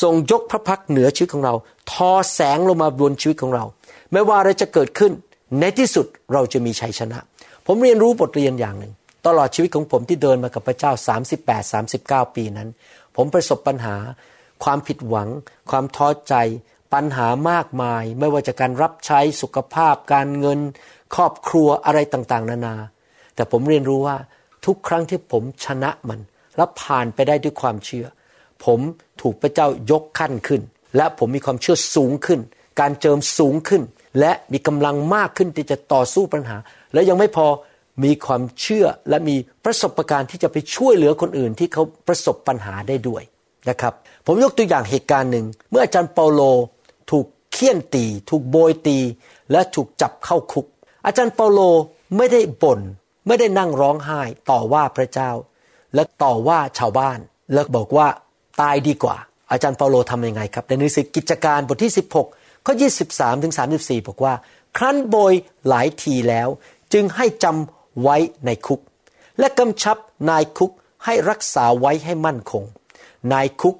[0.00, 1.54] ทรงยกพระพักเหนือชีวิตของเรา
[1.92, 3.64] ทอแสงลงมาบนชีวิตของเรา
[4.12, 5.12] ไม่ว่าอะไรจะเกิดขึ้น
[5.60, 7.18] ในที่สุดเราจะมีชัยชนะ
[7.66, 8.92] ผมเรียนรู้บทเรียนอย่างหนึ่ง
[9.26, 10.92] ตลอดชีวิตของผมที่เดินมากับพระเจ้า
[11.64, 12.68] 38-39 ปีนั้น
[13.16, 13.96] ผมประสบปัญหา
[14.64, 15.28] ความผิดหวัง
[15.70, 16.34] ความท้อใจ
[16.94, 20.60] ปัญหามากมาย ไม่ว่าจะการรับใช้สุขภาพ การเงิน
[21.14, 22.76] ครอบครัวอะไรต่างๆ นานา
[23.34, 24.16] แต่ผมเรียนรู้ว่า
[24.66, 26.20] ทุกครั้งที่ผมชนะมัน
[26.56, 28.06] และผ่านไปได้ด้วยความเชื่อ
[28.64, 28.80] ผม
[29.22, 30.62] ถูกพระเจ้ายกขั้นขึ้น
[30.96, 32.40] และผมมีความเชื่อสูงขึ้น
[32.80, 33.82] การเจิมสูงขึ้น
[34.20, 36.56] และมีกำลังมากขึ้นที่จะต่อสู้ปัญหา
[36.92, 37.46] และยังไม่พอ
[38.04, 43.22] มีความเชื่อและมีประสบการณ์ที่จะไปช่วยเหลือคนอื่นที่เขาประสบปัญหาได้ด้วย
[43.68, 43.92] นะครับ
[44.26, 46.40] ผมยกตัวอย่างเหตุการณ์หนึ่ง เมื่ออาจารย์เปาโล
[47.10, 48.98] ถูกเคี่ยนตี ถูกโบยตี
[49.52, 50.66] และถูกจับเข้าคุก
[51.06, 51.60] อาจารย์เปาโล
[52.16, 52.80] ไม่ได้บน่น
[53.26, 55.30] ไม่ได้นั่งร้องไห้ต่อว่าพระเจ้า
[55.94, 57.18] และต่อว่าชาวบ้าน
[57.52, 58.08] แล้วบอกว่า
[58.60, 59.16] ตายดีกว่า
[59.50, 61.92] อาจารย์เปาโลทำยังไงครับ ในหนังสือกิจการบทที่
[62.30, 62.74] 16ข้อ
[63.08, 64.34] 23ถึง34 บอกว่า
[64.76, 65.34] ครั้นโบย
[65.68, 66.48] หลายทีแล้ว
[66.92, 68.16] จึงให้จำไว้
[68.46, 68.80] ในคุก
[69.38, 69.96] และกำชับ
[70.30, 70.72] นายคุก
[71.04, 72.64] ให้รักษาไว้ให้มั่นคง
[73.32, 73.76] นายคุก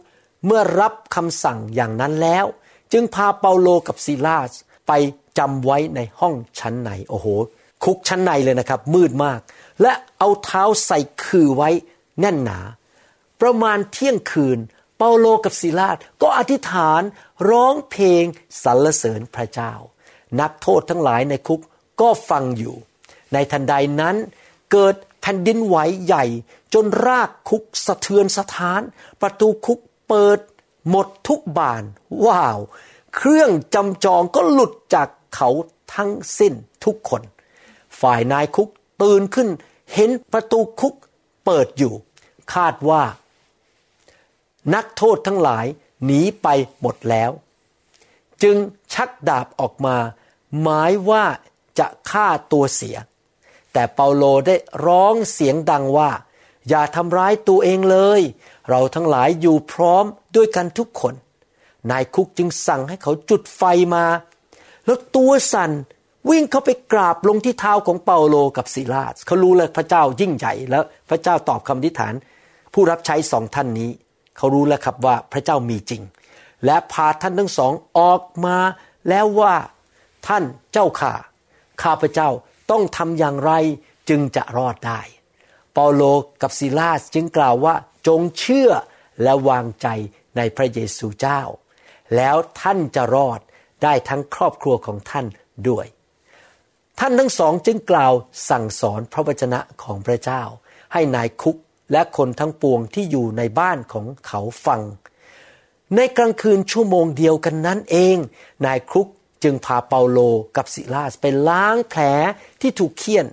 [0.46, 2.44] เมื่อรับคำสั่งอย่างนั้นแล้ว
[2.92, 4.52] จึงพาเปาโลกับซิลาส
[4.88, 4.92] ไป
[5.38, 7.26] จำไว้ในห้องชั้นในโอ้โห
[7.84, 9.40] คุกชั้นในเลยนะครับ มืดมาก
[9.82, 11.70] และเอาเท้าใส่คือไว้
[12.20, 12.58] แน่นหนา
[13.40, 14.58] ประมาณเที่ยงคืน
[14.96, 17.02] เปาโลกับซิลาสก็อธิษฐาน
[17.48, 18.24] ร้องเพลง
[18.62, 19.72] สรรเสริญพระเจ้า
[20.40, 21.60] นักโทษทั้งหลายในคุก
[22.00, 22.76] ก็ฟังอยู่
[23.32, 24.16] ในทันใดนั้น
[24.72, 26.24] เกิดแผ่นดินไหวใหญ่
[26.74, 28.82] จนรากคุกสะเทือนสะท้าน
[29.20, 30.38] ประตูคุกเปิด
[30.88, 31.84] หมดทุกบาน
[32.26, 32.58] ว้าว
[33.16, 35.48] เครื่องจำจองก็หลุดจากเขา
[35.94, 36.52] ทั้งสิ้น
[36.84, 37.22] ทุกคน
[38.00, 38.68] ฝ่ายนายคุก
[39.02, 39.48] ตื่นขึ้น
[39.94, 40.94] เห็นประตูคุก
[41.44, 41.94] เปิดอยู่
[42.54, 43.02] คาดว่า
[44.74, 45.66] นักโทษทั้งหลาย
[46.04, 46.48] หนีไป
[46.80, 47.30] หมดแล้ว
[48.42, 48.56] จึง
[48.92, 49.96] ชักดาบออกมา
[50.62, 51.24] หมายว่า
[51.78, 52.96] จะฆ่าตัวเสีย
[53.72, 56.10] แต่เปาโลได้ร้องเสียงดังว่า
[56.68, 58.20] อย่าทำร้ายตัวเองเลย
[58.68, 60.04] เราทั้งหลายอยู่พร้อม
[60.36, 61.14] ด้วยกันทุกคน
[61.90, 63.62] นายคุกจึงสั่งให้เขาจุดไฟ
[63.94, 64.04] มา
[64.84, 65.70] แล้วตัวสั่น
[66.30, 72.14] วิ่งเข้าไปกราบลงที่เท้าของเปาโลกับศิลาสเขารู้แล้วพระเจ้ายิ่งใหญ่แล้วพระเจ้าตอบคำอธิษฐาน
[72.74, 73.90] ผู้รับใช้สองท่านนี้
[74.38, 76.02] เขารู้แล้วครับว่าพระเจ้ามีจริง
[76.64, 78.56] และพาท่านทั้งสองออกมา
[79.08, 79.54] แล้วว่า
[80.26, 81.14] ท่านเจ้าข่า
[81.82, 82.30] ข้าพเจ้า
[82.70, 83.52] ต้องทำอย่างไร
[84.08, 85.00] จึงจะรอดได้
[85.72, 86.02] เปาโล
[86.42, 87.74] กับซิลาสจึงกล่าวว่า
[88.06, 88.70] จงเชื่อ
[89.22, 89.86] และวางใจ
[90.36, 91.40] ในพระเยซูเจ้า
[92.16, 93.40] แล้วท่านจะรอด
[93.82, 95.26] ได้ทั้งครอบครัวของท่าน
[95.68, 95.86] ด้วย
[97.00, 98.12] ท่านทั้งสองจึงกล่าว
[98.50, 100.42] สั่งสอนพระวจนะของพระเจ้า
[100.92, 101.56] ให้นายคุก
[101.92, 104.80] และคนทั้งปวงที่อยู่ในบ้านของเขาฟัง
[105.96, 108.16] ในกลางคืนชั่วโมงเดียวกันนั้นเอง
[108.66, 109.08] นายครุก
[109.42, 110.18] จึงพาเปาโล
[110.56, 112.00] กับซิลาสไปล้างแผล
[112.60, 113.26] ที่ถูกเคี่ยน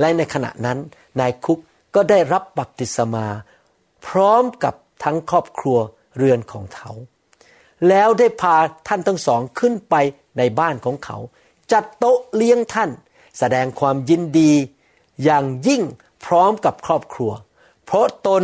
[0.00, 0.78] และในขณะนั้น
[1.20, 1.58] นายคุก
[1.94, 3.26] ก็ได้รับบัพติศมา
[4.06, 5.78] พร้อมกับทั้งครอบครัว
[6.16, 6.90] เรือนของเขา
[7.88, 8.56] แล้วได้พา
[8.88, 9.94] ท่านทั้งสองขึ้นไป
[10.38, 11.18] ในบ้านของเขา
[11.72, 12.90] จัดโต๊ะเลี้ยงท่าน
[13.38, 14.52] แสดงความยินดี
[15.24, 15.82] อย่างยิ่ง
[16.24, 17.32] พร้อมกับครอบครัว
[17.86, 18.42] เพราะตน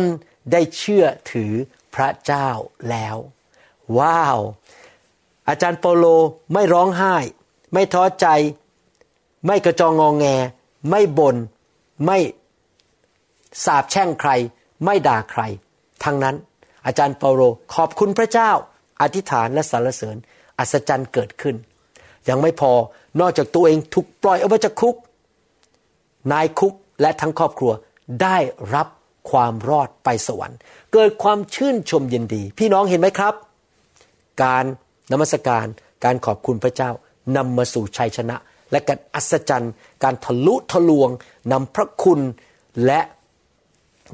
[0.51, 1.53] ได้เชื่อถือ
[1.95, 2.49] พระเจ้า
[2.89, 3.17] แล้ว
[3.97, 4.39] ว้าว
[5.47, 6.05] อาจารย์เปโล
[6.53, 7.15] ไม่ร้องไห้
[7.73, 8.27] ไม่ท้อใจ
[9.47, 10.25] ไม่กระจองงองแง
[10.89, 11.35] ไม่บน่น
[12.05, 12.17] ไม่
[13.65, 14.31] สาบแช่งใคร
[14.85, 15.41] ไม่ด่าใคร
[16.03, 16.35] ทั้งนั้น
[16.85, 17.41] อาจารย์เปโล
[17.73, 18.51] ขอบคุณพระเจ้า
[19.01, 20.17] อธิษฐานและสรรเสริญ
[20.59, 21.55] อัศจรรย์เกิดขึ้น
[22.29, 22.71] ยังไม่พอ
[23.19, 24.95] นอกจากตัวเองถูกปล่อยออกมาจากคุก
[26.31, 27.71] นายคุกและทั้งครอบครัว
[28.21, 28.37] ได้
[28.73, 28.87] รับ
[29.31, 30.57] ความรอดไปสวรรค์
[30.93, 33.33] เกิดความชื่นชมยินดี พี่น้องเห็นไหมครับ
[34.43, 34.65] การ
[35.11, 35.65] นมัสการ
[36.03, 36.91] การขอบคุณพระเจ้า
[37.37, 38.35] นำมาสู่ชัยชนะ
[38.71, 41.09] และการอัศจรรย์ การทะลุทะลวง
[41.51, 42.19] นำพระคุณ
[42.85, 43.01] และ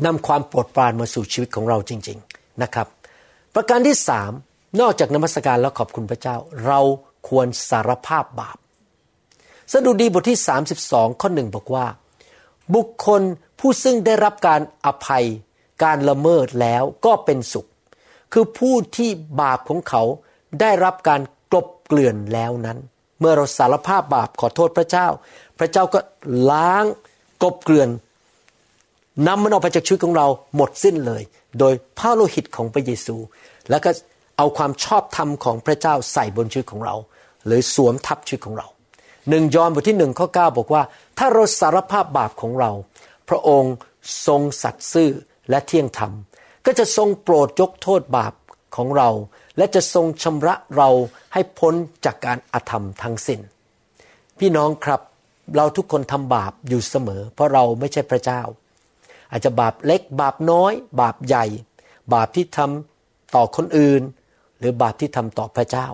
[0.05, 2.87] นำความโปรดปรานมาสู่ชีวิตของเราจริง ๆนะครับ
[3.55, 4.31] ประการที่สาม
[4.81, 6.79] นอกจากนมัสการแล้วขอบคุณพระเจ้า เรา
[7.27, 8.57] ควรสารภาพบาป
[9.73, 10.39] สดุดีบทที่
[10.79, 11.85] 32 ข้อหนึ่งบอกว่า
[12.75, 13.21] บุคคล
[13.59, 15.25] ผู้ซึ่งได้รับการอภัย
[15.83, 17.67] การละเมิดแล้วก็เป็นสุข
[18.33, 19.09] คือผู้ที่
[19.41, 20.03] บาปของเขา
[20.61, 22.77] ได้รับการกลบเกลื่อนแล้วนั้น
[23.19, 25.07] เมื่อเราสารภาพบาปขอโทษพระเจ้า
[25.59, 25.99] พระเจ้าก็
[26.51, 26.85] ล้าง
[27.41, 27.89] กลบเกลื่อน
[29.27, 31.21] นำมันออกไปจากชีวิตของเราหมดสิ้นเลย
[31.59, 33.15] โดยพระโลหิตของพระเยซู
[33.69, 33.89] แล้วก็
[34.37, 36.95] เอาความชอบธรรมของพระเจ้าใส่บนชีวิตของเรา
[37.45, 38.67] หรือสวมทับชีวิตของเรา
[39.29, 40.81] หนึ่งยอห์นบทที่หนึ่งข้อ9บอกว่า
[41.17, 42.71] ถ้าเราสารภาพบาปของเรา
[43.29, 43.73] พระองค์
[44.27, 45.11] ทรงสัตย์ซื่อ
[45.49, 46.13] และเที่ยงธรรม
[46.65, 48.33] ก็จะทรงโปรดยกโทษบาป
[48.75, 49.09] ของเรา
[49.57, 50.89] และจะทรงชำระเรา
[51.33, 51.73] ให้พ้น
[52.05, 53.41] จากการอาธรรมทั้งสิน้น
[54.39, 55.01] พี่น้องครับ
[55.55, 58.41] เราทุกคนทำบาปอยู่เสมอ เพราะเราไม่ใช่พระเจ้า
[59.31, 61.45] อาจจะบาปเล็กบาปน้อย บาปใหญ่
[62.13, 64.01] บาปที่ทำต่อคนอื่น
[64.59, 65.87] หรือบาปที่ทำต่อพระเจ้า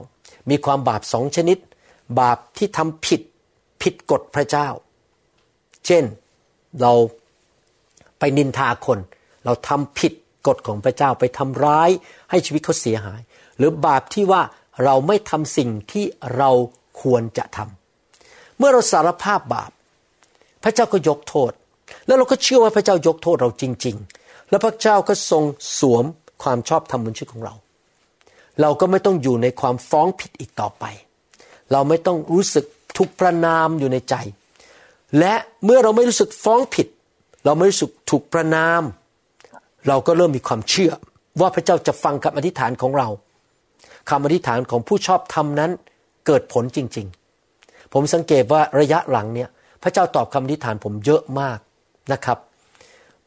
[0.49, 1.57] มีความบาปสองชนิด
[2.19, 3.21] บาปที่ทำผิด
[3.81, 4.67] ผิดกฎพระเจ้า
[5.85, 6.03] เช่น
[6.81, 6.93] เรา
[8.19, 8.99] ไปนินทาคน
[9.45, 10.13] เราทำผิด
[10.47, 11.89] กฎของพระเจ้าไปทำร้าย
[12.29, 13.21] ให้ชีวิตเขาเสียหาย
[13.57, 14.41] หรือบาปที่ว่า
[14.83, 16.05] เราไม่ทำสิ่งที่
[16.37, 16.51] เรา
[17.01, 19.71] ควรจะทำเมื่อเราสารภาพบาป
[20.63, 21.51] พระเจ้าก็ยกโทษ
[22.05, 25.43] แล้วเราก็เชื่อว่าพระเจ้ายกโทษเราจริง ๆ แล้วพระเจ้าก็ทรง
[25.79, 26.05] สวม
[26.43, 27.53] ความชอบธรรมบนชีวิตของเรา
[28.61, 30.83] เราก็ไม่ต้องอยู่ในความฟ้องผิดอีกต่อไป
[31.71, 32.65] เราไม่ต้องรู้สึก
[32.97, 34.15] ถูกประนามอยู่ในใจ
[35.19, 35.33] และ
[35.65, 36.87] เมื่อเราไม่รู้สึกฟ้องผิด
[37.45, 38.81] เราไม่รู้สึกถูกประนาม
[39.87, 40.91] เราก็เริ่มมีความเชื่อ
[41.41, 43.07] ว่าพระเจ้าจะฟังคำอธิษฐานของเรา
[44.09, 45.71] คำอธิษฐานของผู้ชอบธรรมนั้น
[46.25, 47.07] เกิดผลจริง
[47.49, 49.49] ๆ ผมสังเกตว่าระยะหลังเนี่ย
[49.83, 51.59] พระเจ้าตอบคำอธิษฐานผมเยอะมาก
[52.13, 52.37] นะครับ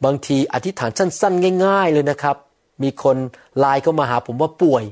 [0.04, 2.36] บางทีอธิษฐานสั้น ๆ ง่าย ๆ เลยนะครับ
[2.82, 3.16] มีคน
[3.58, 4.84] ไลน์เข้ามาหาผมว่าป่วย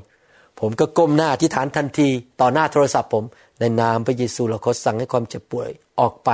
[0.59, 2.07] ผมก็ก้มหน้าอธิษฐานทันที
[2.41, 3.23] ต่อหน้าโทรศัพท์ผม
[3.59, 6.29] ในนามพระเยซูเราขอสั่งให้ความเจ็บป่วยออกไป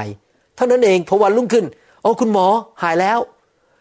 [0.56, 1.66] เท่านั้นเองพอวันรุ่งขึ้น
[2.04, 2.48] โอ้คุณหมอ
[2.84, 3.20] หายแล้ว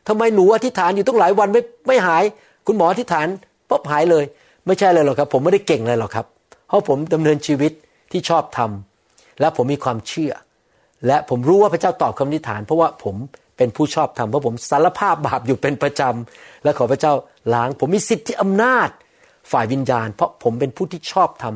[0.08, 2.24] ทำไมหนูอธิษฐานอยู่ตั้งหลายวันไม่ไม่หาย
[2.66, 3.26] คุณหมออธิษฐาน
[3.68, 4.24] ปุ๊บหายเลย
[4.66, 6.26] ไม่ใช่เลยหรอกครับ ผมไม่ได้เก่งเลยหรอกครับ
[6.68, 7.72] เพราะผมดำเนินชีวิต
[8.12, 10.32] ที่ชอบทำและผมมีความเชื่อ
[11.06, 13.16] และผมรู้ว่าพระเจ้าตอบคำอธิษฐาน เพราะว่าผม
[13.56, 17.12] เป็นผู้ชอบธรรมเพราะผมสารภาพบาปอยู่เป็นประจำและขอพระเจ้า
[17.54, 18.88] ล้าง ผมมีสิทธิอำนาจ
[19.52, 21.54] ฝ่ายวิญญาณ เพราะผมเป็นผู้ที่ชอบธรรม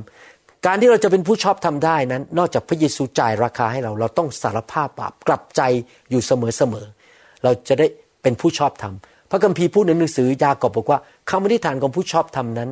[0.66, 5.60] การที่เราจะเป็นผู้ชอบทำได้นั้น นอกจากพระเยซูจ่ายราคาให้เรา เราต้องสารภาพบาปกลับใจ
[6.10, 7.86] อยู่เสมอๆเราจะได้
[8.22, 8.94] เป็นผู้ชอบธรรม
[9.30, 10.98] พระคัมภีร์พูดในหนังสือยากอบบอกว่า
[11.30, 12.70] คำอธิษฐานของผู้ชอบธรรมนั้น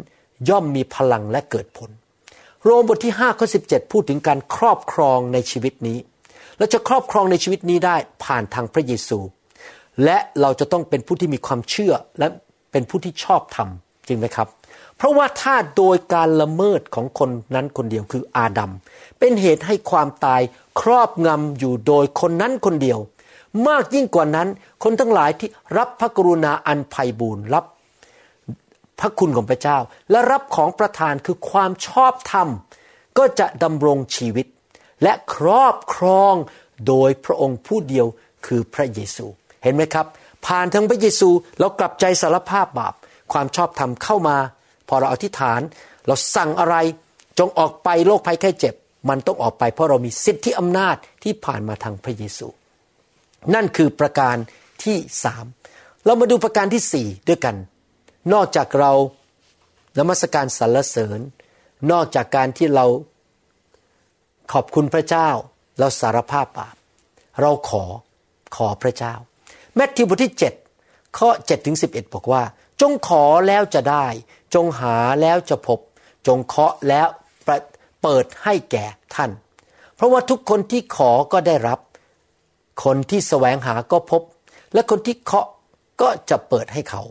[0.48, 1.90] ย่อมมีพลังและเกิดผล
[2.64, 5.98] โรมบทที่5ข้อ17 พูดถึงการครอบครองในชีวิตนี้
[6.58, 9.18] เราจะครอบครองในชีวิตนี้ได้ผ่านทางพระเยซู
[10.04, 12.26] และเราจะต้องเป็นผู้ที่มีความเชื่อและ
[12.72, 13.68] เป็นผู้ที่ชอบธรรม
[14.06, 14.48] จริงไหมครับ
[14.96, 18.72] เพราะว่าถ้าโดยการละเมิดของคนนั้นคนเดียวคืออาดัม
[19.18, 20.40] เป็นเหตุให้ความตาย
[20.80, 22.98] ครอบงำอยู่โดยคนนั้นคนเดียว
[23.68, 24.48] มากยิ่งกว่านั้น
[24.82, 27.64] คนทั้งหลายที่รับพระกรุณาอันไพ่บูรณ์รับ
[29.00, 29.78] พระคุณของพระเจ้า
[30.10, 32.48] และรับของประทานคือความชอบธรรม
[33.18, 34.46] ก็จะดำรงชีวิต
[35.02, 36.34] และครอบครอง
[36.86, 38.06] โดยพระองค์ผู้เดียว
[38.46, 39.26] คือพระเยซู
[39.62, 40.06] เห็นไหมครับ
[40.46, 41.28] ผ่านทางพระเยซู
[41.60, 42.94] เรากลับใจสารภาพบาป
[43.32, 44.36] ความชอบธรรมเข้ามา
[44.88, 45.60] พอเราอธิษฐาน
[46.06, 46.76] เราสั่งอะไร
[47.38, 48.74] จงออกไปโรคภัยแค่เจ็บ
[49.08, 52.48] มันต้องออกไปเพราะเรามีสิทธิอำนาจที่ผ่านมาทางพระเยซู
[53.54, 54.36] นั่นคือประการ
[54.84, 55.44] ที่สาม
[56.04, 57.56] เรามาดูประการที่สี่ด้วยกัน
[58.32, 58.92] นอกจากเรา
[59.98, 61.20] นมัสการสรรเสริญ
[61.92, 62.86] นอกจากการที่เรา
[64.52, 65.28] ขอบคุณพระเจ้า
[65.78, 66.76] เราสารภาพบาป
[67.40, 67.84] เราขอ
[68.56, 69.14] ขอพระเจ้า
[69.74, 70.63] แมทธิวบทที่7
[71.18, 72.42] ข้อ7ถึง11 บอกว่า
[72.80, 74.06] จงขอแล้วจะได้
[74.54, 75.78] จงหาแล้วจะพบ
[76.26, 77.08] จงเคาะแล้ว
[78.02, 79.30] เปิดให้แก่ท่าน
[79.94, 81.78] เพราะว่าทุกคนที่ขอก็ได้รับ
[82.84, 84.22] คนที่แสวงหาก็พบ
[84.72, 85.46] และคนที่เคาะ
[86.00, 87.02] ก็จะเปิดให้เขา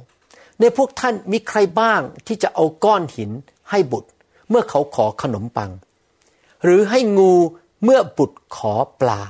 [0.59, 3.31] ในพวกท่านมีใครบ้างที่จะเอาก้อนหิน
[3.69, 4.09] ให้บุตร
[4.49, 5.71] เมื่อเขาขอขนมปัง
[6.63, 7.33] หรือให้งู
[7.83, 9.21] เมื่อบุตรขอปลา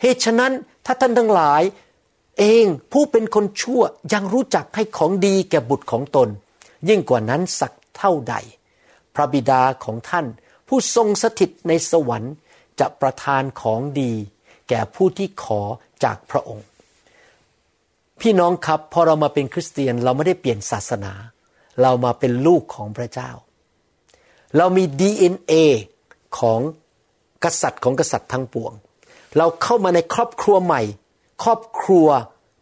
[0.00, 0.52] เหตุฉะนั้น
[0.86, 1.62] ถ้าท่านทั้งหลาย
[2.38, 6.28] เองผู้เป็นคนชั่วยังรู้จักให้ของดีแก่บุตรของตน
[6.88, 8.34] ยิ่งกว่านั้นสักเท่าใด
[9.14, 10.26] พระบิดาของท่าน
[10.68, 12.34] ผู้ทรงสถิตในสวรรค์
[12.80, 14.12] จะประทานของดี
[14.68, 15.60] แก่ผู้ที่ขอ
[16.04, 16.66] จากพระองค์
[18.20, 21.12] พี่น้องครับพอเรามาเป็นคริสเตียนเราไม่ได้เปลี่ยนศาสนา
[21.82, 23.30] เรามาเป็นลูกของพระเจ้า
[24.56, 25.54] เรามี DNA
[26.38, 26.60] ของ
[27.44, 28.72] กษัตริย์ของกษัตริย์ทั้งปวง
[29.38, 30.82] เราเข้ามาในครอบครัวใหม่
[31.42, 32.08] ครอบครัว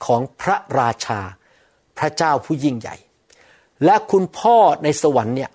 [0.06, 1.20] ของพระราชา
[1.98, 2.96] พระเจ้าผู้ยิ่งใหญ่
[3.84, 5.50] และคุณพ่อในสวรรค์เนี่ย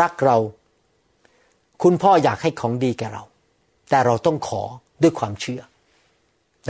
[0.00, 0.38] รักเรา
[1.82, 3.22] คุณพ่ออยากให้ของดีแก่เรา
[3.90, 4.62] แต่เราต้องขอ
[5.02, 5.62] ด้วยความเชื่อ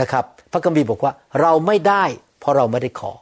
[0.01, 2.03] นะครับ พระคัมภีบอกว่าเราไม่ได้
[2.39, 3.13] เพราะเราไม่ได้ขอ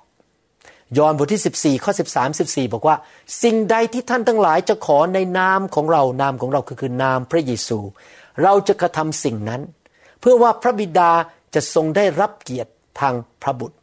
[0.98, 2.96] ยอห์นบทที่ 14ข้อ13 14 บอกว่า
[3.44, 7.80] สิ่งใดที่ท่านทั้งหลายจะขอในนามของเรานามของเราคือคือนามพระเยซู
[8.44, 9.62] เราจะกระทำสิ่งนั้น
[10.20, 11.12] เพื่อว่าพระบิดา
[11.56, 13.78] จะทรงได้รับเกียรติทางพระบุตร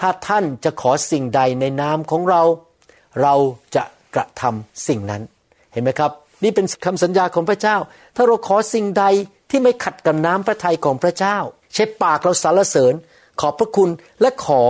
[0.00, 2.42] ถ้าท่านจะขอสิ่งใดในนามของเรา
[3.22, 3.34] เรา
[3.76, 5.22] จะกระทำสิ่งนั้น
[5.72, 6.10] เห็นไหมครับ
[6.44, 7.76] นี่เป็นคำสัญญาของพระเจ้า
[8.16, 9.04] ถ้าเราขอสิ่งใด
[9.50, 11.36] ที่ไม่ขัดกับน้ำพระทัยของพระเจ้า
[11.74, 12.94] ใช้ปากเราสรรเสริญ
[13.40, 13.90] ขอบพระคุณ
[14.20, 14.62] และขอ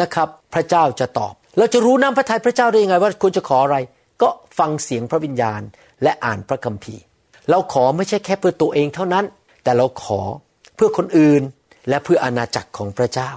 [0.00, 3.76] นะครับพระเจ้าจะตอบ เราจะรู้น้ำพระทัยพระเจ้าได้ยังไงว่าควรจะขออะไร
[4.22, 5.60] ก็ฟังเสียงพระวิญญาณ
[6.02, 7.02] และอ่านพระคัมภีร์
[7.50, 9.24] เราขอไม่ใช่แค่เพื่อตัวเองเท่านั้น
[9.64, 10.20] แต่เราขอ
[10.76, 11.42] เพื่อคนอื่น
[11.88, 13.30] และเพื่ออาณาจักรของพระเจ้า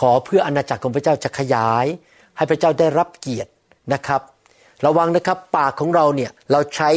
[0.00, 1.86] ขอเพื่ออาณาจักรของพระเจ้าจะขยาย
[2.36, 3.50] ให้พระเจ้าได้รับเกียรติ
[3.92, 4.20] นะครับ
[4.86, 6.90] ระวังนะครับปากของเราเนี่ยเราใช้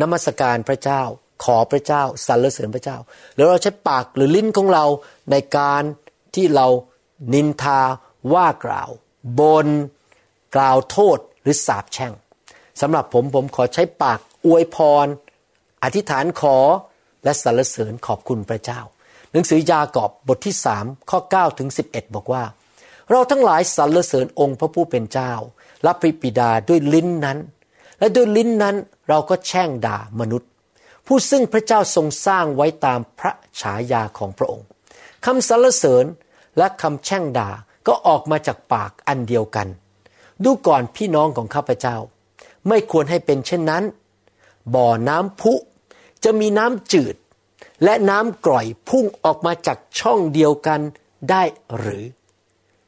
[0.00, 1.02] นมัสการพระเจ้า
[1.44, 2.96] ขอพระเจ้าสรรเสริญพระเจ้า
[3.36, 4.84] แล้วเราใช้ปากหรือลิ้นของเรา
[5.30, 5.82] ในการ
[6.34, 6.66] ที่เรา
[7.34, 7.80] นินทา
[8.34, 8.90] ว่ากล่าว
[9.40, 9.66] บน
[10.56, 12.12] กล่าวโทษหรือสาปแช่ง
[12.80, 15.06] สำหรับผมผมขอใช้ปากอวยพร
[15.84, 16.56] อธิษฐานขอ
[17.24, 18.80] และสรรเสริญขอบคุณพระเจ้า
[19.36, 22.44] หนังสือยากอบบทที่สามข้อ9ถึง11 บอกว่า
[23.10, 25.32] เราทั้งหลายสรรเสริญองค์พระผู้เป็นเจ้า
[25.82, 27.38] และพระบิดาด้วยลิ้นนั้น
[27.98, 28.76] และด้วยลิ้นนั้น
[29.08, 30.48] เราก็แช่งด่ามนุษย์
[31.06, 34.66] ผู้ซึ่งพระเจ้าทรงสร้างไว้ตามพระฉายาของพระองค์
[35.24, 36.04] คำสรรเสริญ
[36.58, 37.50] และคำแช่งด่า
[37.86, 39.68] ก็ออกมาจากปากอันเดียวกัน
[40.44, 41.96] ดูก่อนพี่น้องของข้าพเจ้า
[42.68, 43.84] ไม่ควรให้เป็นเช่นนั้น
[44.74, 45.52] บ่อน้ำพุ
[46.24, 47.14] จะมีน้ำจืด
[47.84, 50.80] และน้ำกร่อยพุ่งออกมาจากช่องเดียวกัน
[51.30, 51.42] ได้
[51.78, 52.04] หรือ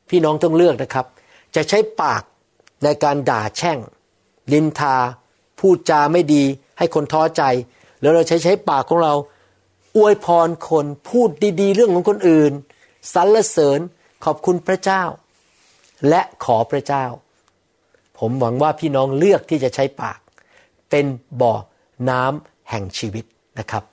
[0.08, 1.06] พี่น้องต้องเลือกนะครับ
[1.54, 2.22] จะใช้ปาก
[2.84, 3.78] ในการด่าแช่ง
[4.52, 4.96] ลินทา
[5.58, 6.44] พูดจาไม่ดี
[6.78, 7.42] ให้คนท้อใจ
[8.00, 9.14] แล้วเราใช้ใช้ปากของเรา
[9.96, 12.52] อวยพรคนพูดดีๆ เรื่องของคนอื่น
[13.14, 13.80] สรรเสริญ
[14.24, 15.02] ขอบคุณพระเจ้า
[16.08, 17.04] และขอพระเจ้า
[18.18, 20.18] ผมหวังว่าพี่น้องเลือกที่จะใช้ปาก
[20.90, 21.06] เป็น
[21.40, 21.54] บ่อ
[22.10, 23.24] น้ำแห่งชีวิต
[23.58, 23.84] นะครับ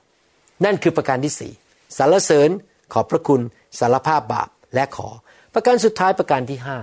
[0.64, 1.52] นั่นคือประการที่สี่
[1.96, 2.50] สรรเสริญ
[2.92, 3.42] ขอบพระคุณ
[3.78, 5.08] สารภาพบาปและขอ
[5.54, 6.78] ประการสุดท้ายประการที่ห้า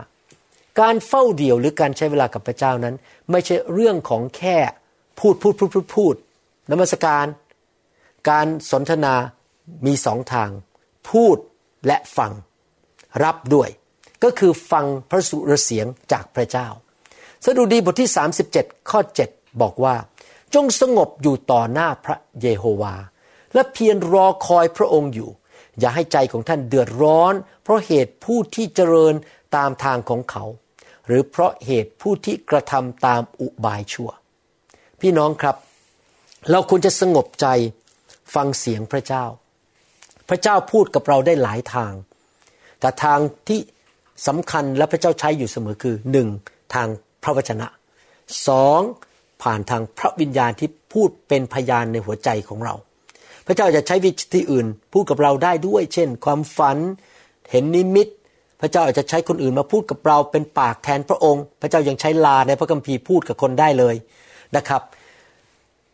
[0.81, 2.95] การเฝ้าเดี่ยวหรือการใช้เวลากับพระเจ้านั้น
[3.31, 4.57] ไม่ใช่เรื่องของแค่
[5.19, 6.15] พูดพูดพูดพูดพูด
[6.71, 7.25] นมัสการ
[8.29, 9.15] การสนทนา
[9.85, 10.49] มีสองทาง
[11.09, 11.37] พูด
[11.87, 12.31] และฟัง
[13.23, 13.69] รับด้วย
[14.23, 16.67] ก็คือฟังพระสุรเสียงจากพระเจ้า
[17.45, 18.09] สดุดีบทที่
[18.49, 18.99] 37 ข้อ
[19.31, 19.95] 7 บอกว่า
[20.53, 22.95] จงสงบอยู่ต่อหน้าพระเยโฮวา
[23.53, 25.29] และเพียรรอคอยพระองค์อยู่
[25.79, 29.13] อย่าให้ใจของท่านเดือดร้อน เพราะเหตุผู้ที่เจริญ
[29.55, 30.43] ตามทางของเขา
[31.07, 34.09] หรือเพราะเหตุผู้ที่กระทำตามอุบายชั่ว
[35.01, 35.55] พี่น้องครับ
[36.51, 37.47] เราควรจะสงบใจ
[38.35, 39.25] ฟังเสียงพระเจ้า
[40.29, 41.93] พระเจ้าพูดกับเราได้หลายทาง
[42.79, 43.59] แต่ทางที่
[44.27, 46.27] สำคัญและพระเจ้าใช้อยู่เสมอคือหนึ่ง
[46.73, 46.87] ทาง
[47.23, 47.67] พระวจนะ
[48.47, 48.79] สอง
[49.43, 52.75] ผ่านทางพระวิญญาณที่พูดเป็นพยานในหัวใจของเรา
[53.47, 56.77] พระเจ้าจะใช้วิธีอื่นพูดกับเราได้ด้วย เช่น ความฝัน
[57.51, 58.07] เห็นนิมิต
[58.61, 63.95] พระเจ้าอาจจะใช้คนอื่นมาพูดกับเราเป็นปากแทนพระองค์ พระเจ้ายังใช้ลาในพระคัมภีร์พูดกับคนได้เลย
[64.55, 64.81] นะครับ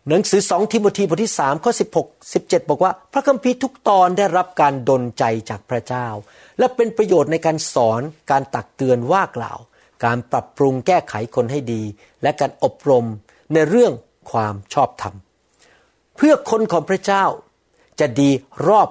[0.08, 6.08] หนังสือสองทิโมธีบทที่สามข้อสิบหกสิบเจ็ดบอกว่า พระคัมภีร์ทุกตอนได้รับการดลใจจากพระเจ้า
[6.60, 9.60] และเป็นประโยชน์ในการสอนการตักเตือนว่ากล่าว
[10.06, 11.84] การปรับปรุงแก้ไขคนให้ดี
[12.24, 13.06] และการอบรม
[13.54, 13.94] ในเรื่อง
[14.32, 15.16] ความชอบธรรม
[16.22, 17.26] เพื่อคนของพระเจ้า
[18.00, 18.30] จะดี
[18.68, 18.90] รอบ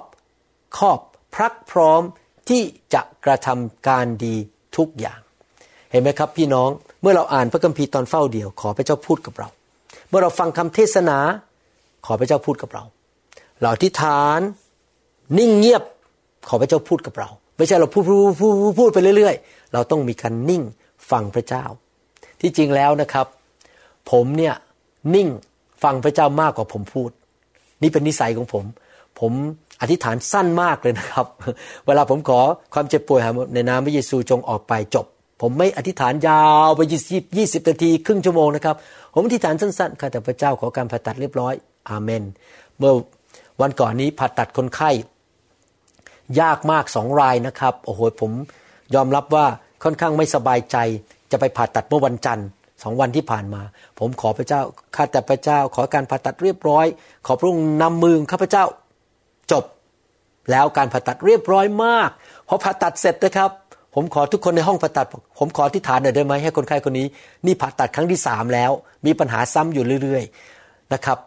[0.77, 0.99] ครอบ
[1.35, 2.01] พรักพร้อม
[2.49, 2.61] ที่
[2.93, 4.35] จะกระทำการดี
[4.77, 5.19] ทุกอย่าง
[5.91, 6.69] เห็นไหมครับพี่น้อง
[7.01, 9.49] เมื่อเราอ่านพระคัมภีร์ตอนเฝ้าเดี่ยว ขอพระเจ้าพูดกับเรา
[10.09, 11.17] เมื่อเราฟังคำเทศนา
[12.05, 12.83] ขอพระเจ้าพูดกับเรา
[13.59, 14.39] เราอธิษฐาน
[15.37, 15.83] นิ่งเงียบ
[16.49, 20.63] ขอพระเจ้าพูดกับเรา ไม่ใช่เราพูดพูดพูดพูดพูดไปเรื่อย ๆ เราต้องมีการนิ่ง
[21.11, 21.65] ฟังพระเจ้า
[22.41, 23.27] ที่จริงแล้วนะครับ
[24.11, 24.55] ผมเนี่ย
[25.15, 25.27] นิ่ง
[25.83, 27.09] ฟังพระเจ้ามากกว่าผมพูด
[27.81, 28.65] นี่เป็นนิสัยของผม
[29.19, 29.31] ผม
[29.81, 31.25] อธิษฐานสั้นมากเลยนะครับ
[31.87, 32.39] เวลาผมขอ
[32.73, 33.21] ความเจ็บป่วย
[33.53, 35.05] ในนามพระเยซูจงออกไปจบ
[35.41, 38.75] ผมไม่อธิษฐานยาวไปยี่สิบยี่สิบนาทีครึ่งชั่วโมงนะครับ
[39.13, 41.53] ผมอธิษฐานสั้นๆข้าแต่พระเจ้าขอการผ่าตัดเรียบร้อย
[41.89, 42.23] อาเมน
[42.77, 42.93] เมื่อ
[43.61, 44.91] วันก่อนนี้ผ่าตัดคนไข้
[46.41, 48.31] ยากมากสองรายนะครับ โอ้โหผม
[48.95, 49.45] ยอมรับว่า
[49.83, 50.77] ค่อนข้างไม่สบายใจ
[51.31, 52.47] จะไปผ่าตัดเมื่อวันจันทร์
[52.83, 53.61] สองวันที่ผ่านมา
[53.99, 54.61] ผมขอพระเจ้า
[54.95, 56.85] ข้าแต่พระเจ้า ขอการผ่าตัดเรียบร้อย
[57.25, 58.63] ขอพระองค์นำมือข้าพระเจ้า
[59.51, 59.63] จบ
[60.51, 62.09] แล้วการผ่าตัดเรียบร้อยมาก
[62.47, 63.51] พอผ่าตัดเสร็จนะครับ
[63.95, 65.07] ผมขอทุกคนในห้องผ่าตัด
[65.39, 67.07] ผมขอที่ฐานหน่อยได้ไหมให้คนไข้คนนี้
[67.45, 68.71] นี่ผ่าตัดครั้งที่สามแล้ว
[69.05, 70.23] มีปัญหาซ้ำอยู่เรื่อย
[70.57, 71.17] ๆนะครับ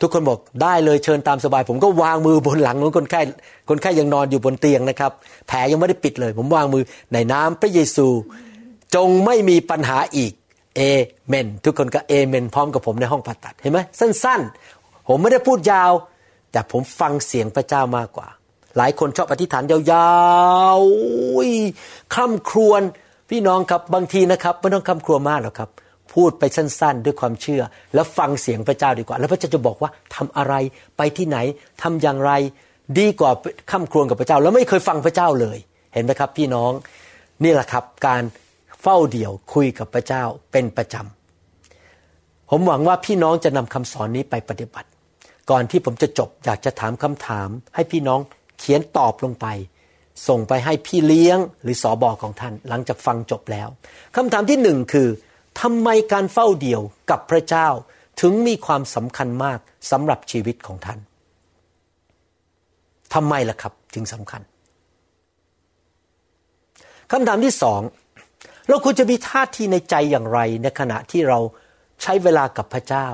[0.00, 3.20] ทุกคนบอกได้เลยเชิญตามสบาย ผมก็วางมือบนหลังของคนไข้
[3.68, 5.12] คนไข้ยังนอนอยู่บนเตียงนะครับ
[5.48, 8.08] แผลยังไม่ได้ปิดเลย ผมวางมือในน้ำพระเยซู
[8.94, 10.32] จงไม่มีปัญหาอีก
[10.76, 10.80] เอ
[11.28, 15.92] เมน ทุกคนก็เอเมน พร้อมกับผมในห้องผ่าตัดเห็นไหมสั้นๆ ผมไม่ได้พูดยาว
[16.52, 18.28] แต่ผมฟังเสียงพระเจ้ามากกว่า
[18.76, 19.80] หลายคนชอบอธิษฐานยา
[20.78, 22.82] วๆคร่ำครวญ
[23.30, 25.70] พี่น้องครับบางทีนะครับไม่ต้องคำครวญมากหรอกครับ
[26.14, 27.62] พูดไปสั้นๆ ด้วยความเชื่อ
[27.94, 30.54] แล้วฟังเสียงพระเจ้าดีกว่า แล้วพระเจ้าจะบอกว่าทำอะไร
[30.96, 31.38] ไปที่ไหน
[31.82, 32.32] ทำอย่างไร
[32.98, 33.30] ดีกว่า
[33.72, 35.58] คำครวญกับพระเจ้า แล้วไม่เคยฟังพระเจ้าเลย
[35.94, 36.72] เห็นไหมครับ พี่น้อง
[37.44, 38.22] นี่แหละครับการ
[38.88, 44.88] เฝ้าเดี่ยวคุยกับพระเจ้าเป็นประจำ ผมหวังว่าพี่น้องจะนำคำสอนนี้ไปปฏิบัติ
[45.50, 48.20] ก่อนที่ผมจะจบอยากจะถามคำถาม ให้พี่น้อง
[48.58, 49.46] เขียนตอบลงไป
[50.28, 53.68] ส่งไปให้พี่เลี้ยงหรือสอบอของท่านหลังจากฟังจบแล้ว
[54.16, 55.08] คำถามที่หนึ่งคือ
[55.60, 57.68] ทำไมการเฝ้าเดี่ยวกับพระเจ้า
[58.20, 59.58] ถึงมีความสำคัญมาก
[59.90, 60.98] สำหรับชีวิตของท่าน
[63.14, 64.42] ทำไมล่ะครับจึงสำคัญ
[67.12, 67.82] คำถามที่สอง
[68.68, 71.38] เราควรจะมีท่าทีในใจอย่างไร ในขณะที่เรา
[72.02, 73.08] ใช้เวลากับพระเจ้า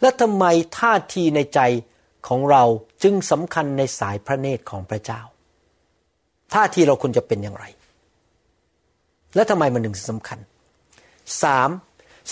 [0.00, 0.44] และทำไม
[0.78, 1.60] ท่าทีในใจ
[2.28, 2.64] ของเรา
[3.02, 5.20] จึงสำคัญในสายพระเนตรของพระเจ้า
[6.54, 7.64] ท่าทีเราควรจะเป็นอย่างไร
[9.34, 10.38] และทำไมมันถึงสำคัญ
[11.42, 11.70] สาม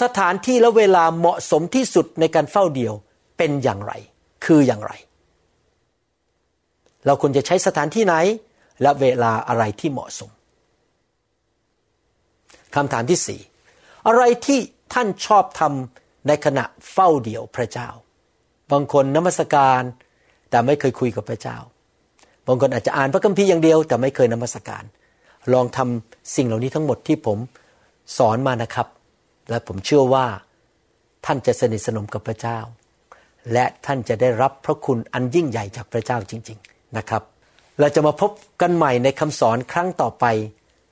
[0.03, 2.95] สถานที่และเวลาเหมาะสมที่สุดในการเฝ้าเดียว
[3.39, 3.93] เป็นอย่างไร
[4.45, 4.93] คืออย่างไร
[7.07, 8.15] เราควรจะใช้สถานที่ไหน
[8.83, 10.31] และเวลาอะไรที่เหมาะสม
[12.75, 13.41] คำถามที่สี่
[14.07, 14.61] อะไรที่
[14.95, 17.89] ท่านชอบทำในขณะเฝ้าเดี่ยวพระเจ้า
[18.73, 19.83] บางคนนมัสการ
[20.51, 21.57] แต่ไม่เคยคุยกับพระเจ้า
[22.47, 24.85] บางคนอาจจะอ่านพระคัมภีร์อย่างเดียวแต่ไม่เคยนมัสการ
[25.53, 27.39] ลองทำสิ่งเหล่านี้ทั้งหมดที่ผม
[28.19, 28.89] สอนมานะครับ
[29.51, 30.27] และผมเชื่อว่า
[31.27, 32.59] ท่านจะสนิทสนมกับพระเจ้า
[33.53, 37.23] และท่านจะได้รับพระคุณอันยิ่งใหญ่จากพระเจ้าจริง ๆนะครับ
[37.81, 40.25] เราจะมาพบกันใหม่ในคำสอนครั้งต่อไป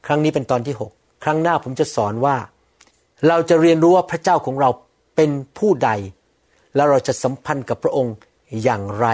[0.07, 2.37] ครั้งนี้เป็นตอนที่ 6 ครั้งหน้าผมจะสอนว่า
[3.29, 4.71] เราจะเรียนรู้ว่าพระเจ้าของเรา
[5.17, 5.91] เป็นผู้ใด
[6.75, 8.15] แล้วเราจะสัมพันธ์กับพระองค์
[8.65, 9.07] อย่างไร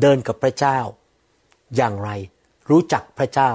[0.00, 0.78] เดินกับพระเจ้า
[1.76, 2.10] อย่างไร
[2.70, 3.50] รู้จักพระเจ้า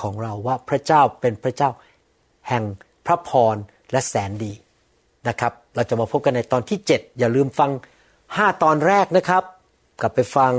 [0.00, 1.70] ของเราว่าพระเจ้าเป็นพระเจ้า
[2.48, 2.64] แห่ง
[3.06, 3.56] พระพร
[3.92, 4.52] และแสนดี
[5.28, 7.70] นะครับ เราจะมาพบกันในตอนที่ 7 อย่าลืมฟัง
[8.16, 9.42] 5 ตอนแรกนะครับ
[10.00, 10.52] กลับไปฟัง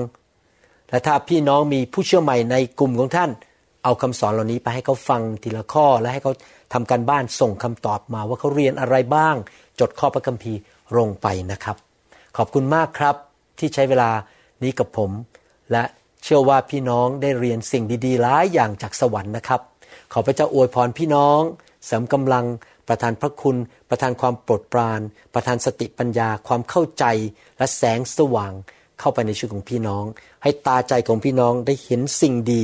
[0.89, 3.31] และถ้าพี่น้องมีผู้เชื่อใหม่ในกลุ่มของท่าน
[3.83, 6.33] เอาคำสอนเหล่านี้ไปให้เขาฟังทีละข้อและให้เขา
[6.73, 9.35] ทำการบ้านส่งคำตอบมาว่าเขาเรียนอะไรบ้าง
[9.79, 10.59] จดข้อพระคัมภีร์
[10.97, 11.75] ลงไปนะครับ
[12.37, 13.15] ขอบคุณมากครับ
[13.59, 14.11] ที่ใช้เวลา
[14.63, 15.11] นี้กับผม
[15.71, 15.83] และ
[16.23, 19.61] เชื่อว่าพี่น้องได้เรียนสิ่งดีๆหลายอย่างจากสวรรค์นะครับ
[20.13, 21.39] ขอพระเจ้าอวยพรพี่น้อง
[21.85, 22.45] เสริมกำลัง
[22.87, 23.57] ประทานพระคุณ
[23.89, 25.01] ประทานความโปรดปราน
[25.33, 27.05] ประทานสติปัญญาความเข้าใจ
[27.57, 28.53] และแสงสว่าง
[28.99, 30.05] เข้าไปในชีวิตของพี่น้อง
[30.43, 32.63] ให้ตาใจของพี่น้องได้เห็นสิ่งดี